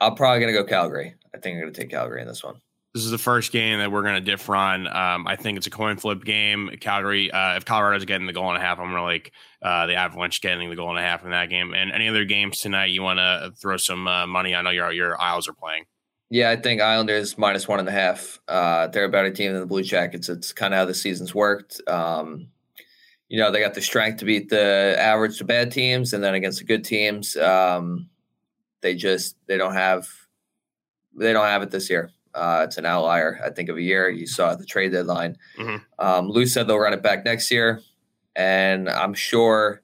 [0.00, 1.14] I'm probably going to go Calgary.
[1.34, 2.56] I think I'm going to take Calgary in this one.
[2.94, 4.88] This is the first game that we're going to differ on.
[4.88, 6.70] Um, I think it's a coin flip game.
[6.80, 9.32] Calgary, uh, if Colorado's getting the goal and a half, I'm to like
[9.62, 11.72] uh, the Avalanche getting the goal and a half in that game.
[11.72, 14.56] And any other games tonight you want to throw some uh, money?
[14.56, 15.84] I know your your Isles are playing.
[16.30, 18.38] Yeah, I think Islanders minus one and a half.
[18.46, 20.28] Uh, they're a better team than the Blue Jackets.
[20.28, 21.80] It's kind of how the season's worked.
[21.88, 22.46] Um,
[23.28, 26.34] you know, they got the strength to beat the average to bad teams, and then
[26.34, 28.08] against the good teams, um,
[28.80, 30.08] they just they don't have
[31.16, 32.10] they don't have it this year.
[32.32, 34.08] Uh, it's an outlier, I think, of a year.
[34.08, 35.36] You saw at the trade deadline.
[35.58, 35.76] Mm-hmm.
[35.98, 37.82] Um, Lou said they'll run it back next year,
[38.36, 39.82] and I'm sure,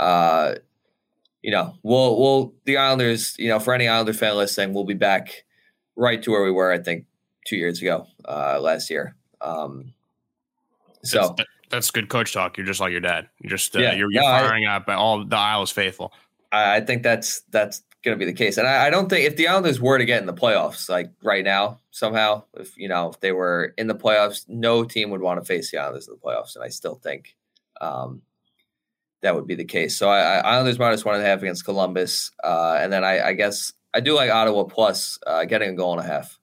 [0.00, 0.56] uh,
[1.40, 3.36] you know, we'll we'll the Islanders.
[3.38, 5.44] You know, for any Islander fan listening, we'll be back
[5.98, 6.72] right to where we were.
[6.72, 7.04] I think
[7.46, 9.16] two years ago, uh, last year.
[9.40, 9.92] Um,
[11.02, 12.56] so that's, that's, good coach talk.
[12.56, 13.28] You're just like your dad.
[13.40, 16.12] You're just uh, yeah, you're, you're no, firing I, up all the Isles faithful.
[16.50, 18.56] I think that's that's going to be the case.
[18.56, 21.10] And I, I, don't think if the Islanders were to get in the playoffs, like
[21.22, 25.20] right now, somehow, if you know, if they were in the playoffs, no team would
[25.20, 26.54] want to face the Islanders in the playoffs.
[26.54, 27.36] And I still think
[27.80, 28.22] um,
[29.20, 29.96] that would be the case.
[29.96, 33.28] So I, I, Islanders minus one and a half against Columbus, uh, and then I,
[33.28, 36.38] I, guess I do like Ottawa plus uh, getting a goal and a half.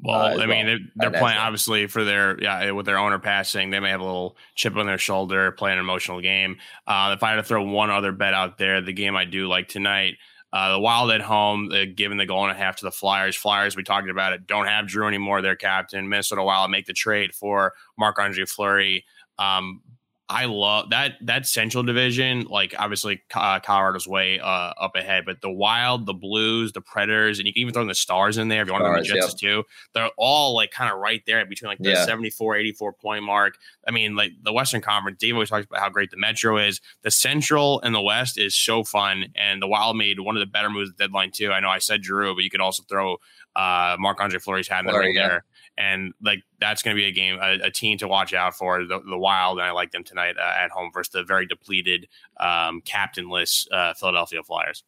[0.00, 0.78] Well, uh, I mean, they're,
[1.10, 3.70] they're playing obviously for their yeah with their owner passing.
[3.70, 6.58] They may have a little chip on their shoulder, playing an emotional game.
[6.86, 9.48] Uh, if I had to throw one other bet out there, the game I do
[9.48, 10.14] like tonight,
[10.52, 13.34] uh, the Wild at home, uh, giving the goal and a half to the Flyers.
[13.34, 16.08] Flyers, we talked about it, don't have Drew anymore, their captain.
[16.08, 19.04] Minnesota Wild make the trade for Marc Andre Fleury.
[19.36, 19.82] Um,
[20.30, 22.42] I love that that Central Division.
[22.42, 24.44] Like obviously, uh, Colorado's way uh,
[24.78, 27.88] up ahead, but the Wild, the Blues, the Predators, and you can even throw in
[27.88, 29.64] the Stars in there if you want to the Jets too.
[29.94, 32.04] They're all like kind of right there between like the yeah.
[32.04, 33.56] 74, 84 point mark.
[33.86, 35.16] I mean, like the Western Conference.
[35.18, 36.82] Dave always talks about how great the Metro is.
[37.02, 40.46] The Central and the West is so fun, and the Wild made one of the
[40.46, 41.52] better moves at the deadline too.
[41.52, 43.16] I know I said Drew, but you could also throw
[43.56, 45.28] uh, Marc Andre Fleury's hat in the ring yeah.
[45.28, 45.44] there
[45.78, 48.84] and like that's going to be a game, a, a, team to watch out for.
[48.84, 52.08] The, the Wild, and I like them tonight uh, at home versus the very depleted,
[52.38, 54.84] um, captainless uh, Philadelphia Flyers.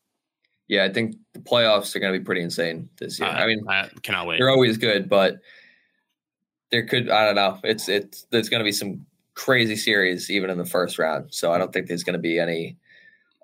[0.68, 3.28] Yeah, I think the playoffs are going to be pretty insane this year.
[3.28, 4.39] Uh, I mean, I cannot wait.
[4.39, 5.41] They're always good, but
[6.70, 7.59] there could I don't know.
[7.64, 9.05] It's it's there's going to be some
[9.35, 11.33] crazy series even in the first round.
[11.33, 12.76] So I don't think there's going to be any.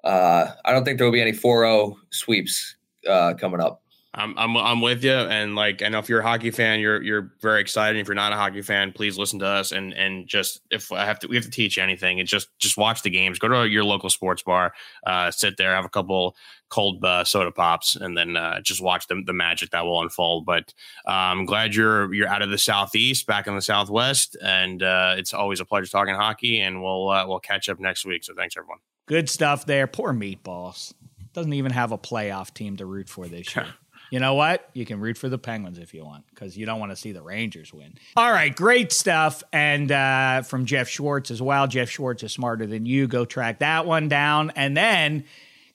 [0.04, 2.76] Uh, I don't think there will be any 4-0 sweeps
[3.08, 3.82] uh, coming up.
[4.16, 7.02] I'm, I'm I'm with you, and like I know if you're a hockey fan, you're
[7.02, 8.00] you're very excited.
[8.00, 11.04] If you're not a hockey fan, please listen to us and and just if I
[11.04, 12.18] have to, we have to teach you anything.
[12.18, 13.38] It's just just watch the games.
[13.38, 14.72] Go to your local sports bar,
[15.06, 16.34] uh, sit there, have a couple
[16.70, 20.46] cold uh, soda pops, and then uh, just watch the the magic that will unfold.
[20.46, 20.72] But
[21.06, 25.14] uh, I'm glad you're you're out of the southeast, back in the southwest, and uh,
[25.18, 26.58] it's always a pleasure talking hockey.
[26.60, 28.24] And we'll uh, we'll catch up next week.
[28.24, 28.78] So thanks everyone.
[29.06, 29.86] Good stuff there.
[29.86, 30.94] Poor meatballs
[31.36, 33.66] doesn't even have a playoff team to root for this year.
[34.10, 34.70] You know what?
[34.72, 37.12] You can root for the Penguins if you want because you don't want to see
[37.12, 37.94] the Rangers win.
[38.16, 39.42] All right, great stuff.
[39.52, 41.66] And uh, from Geoff Schwartz as well.
[41.66, 43.08] Geoff Schwartz is smarter than you.
[43.08, 44.52] Go track that one down.
[44.54, 45.24] And then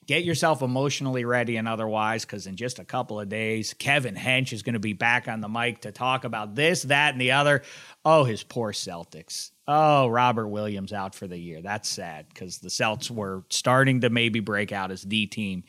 [0.06, 4.52] get yourself emotionally ready and otherwise because in just a couple of days, Kevin Hench
[4.52, 7.32] is going to be back on the mic to talk about this, that, and the
[7.32, 7.62] other.
[8.04, 9.50] Oh, his poor Celtics.
[9.68, 11.62] Oh, Robert Williams out for the year.
[11.62, 15.64] That's sad because the Celts were starting to maybe break out as the team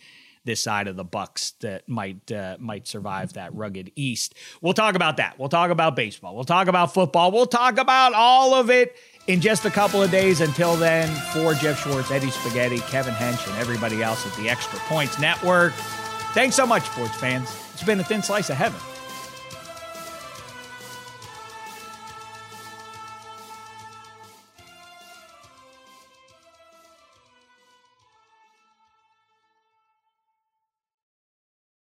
[0.45, 4.35] this side of the Bucks that might uh, might survive that rugged East.
[4.61, 5.39] We'll talk about that.
[5.39, 6.35] We'll talk about baseball.
[6.35, 7.31] We'll talk about football.
[7.31, 8.95] We'll talk about all of it
[9.27, 10.41] in just a couple of days.
[10.41, 14.79] Until then, for Geoff Schwartz, Eddie Spaghetti, Kevin Hench, and everybody else at the Extra
[14.79, 15.73] Points Network.
[16.33, 17.49] Thanks so much, sports fans.
[17.73, 18.79] It's been a thin slice of heaven.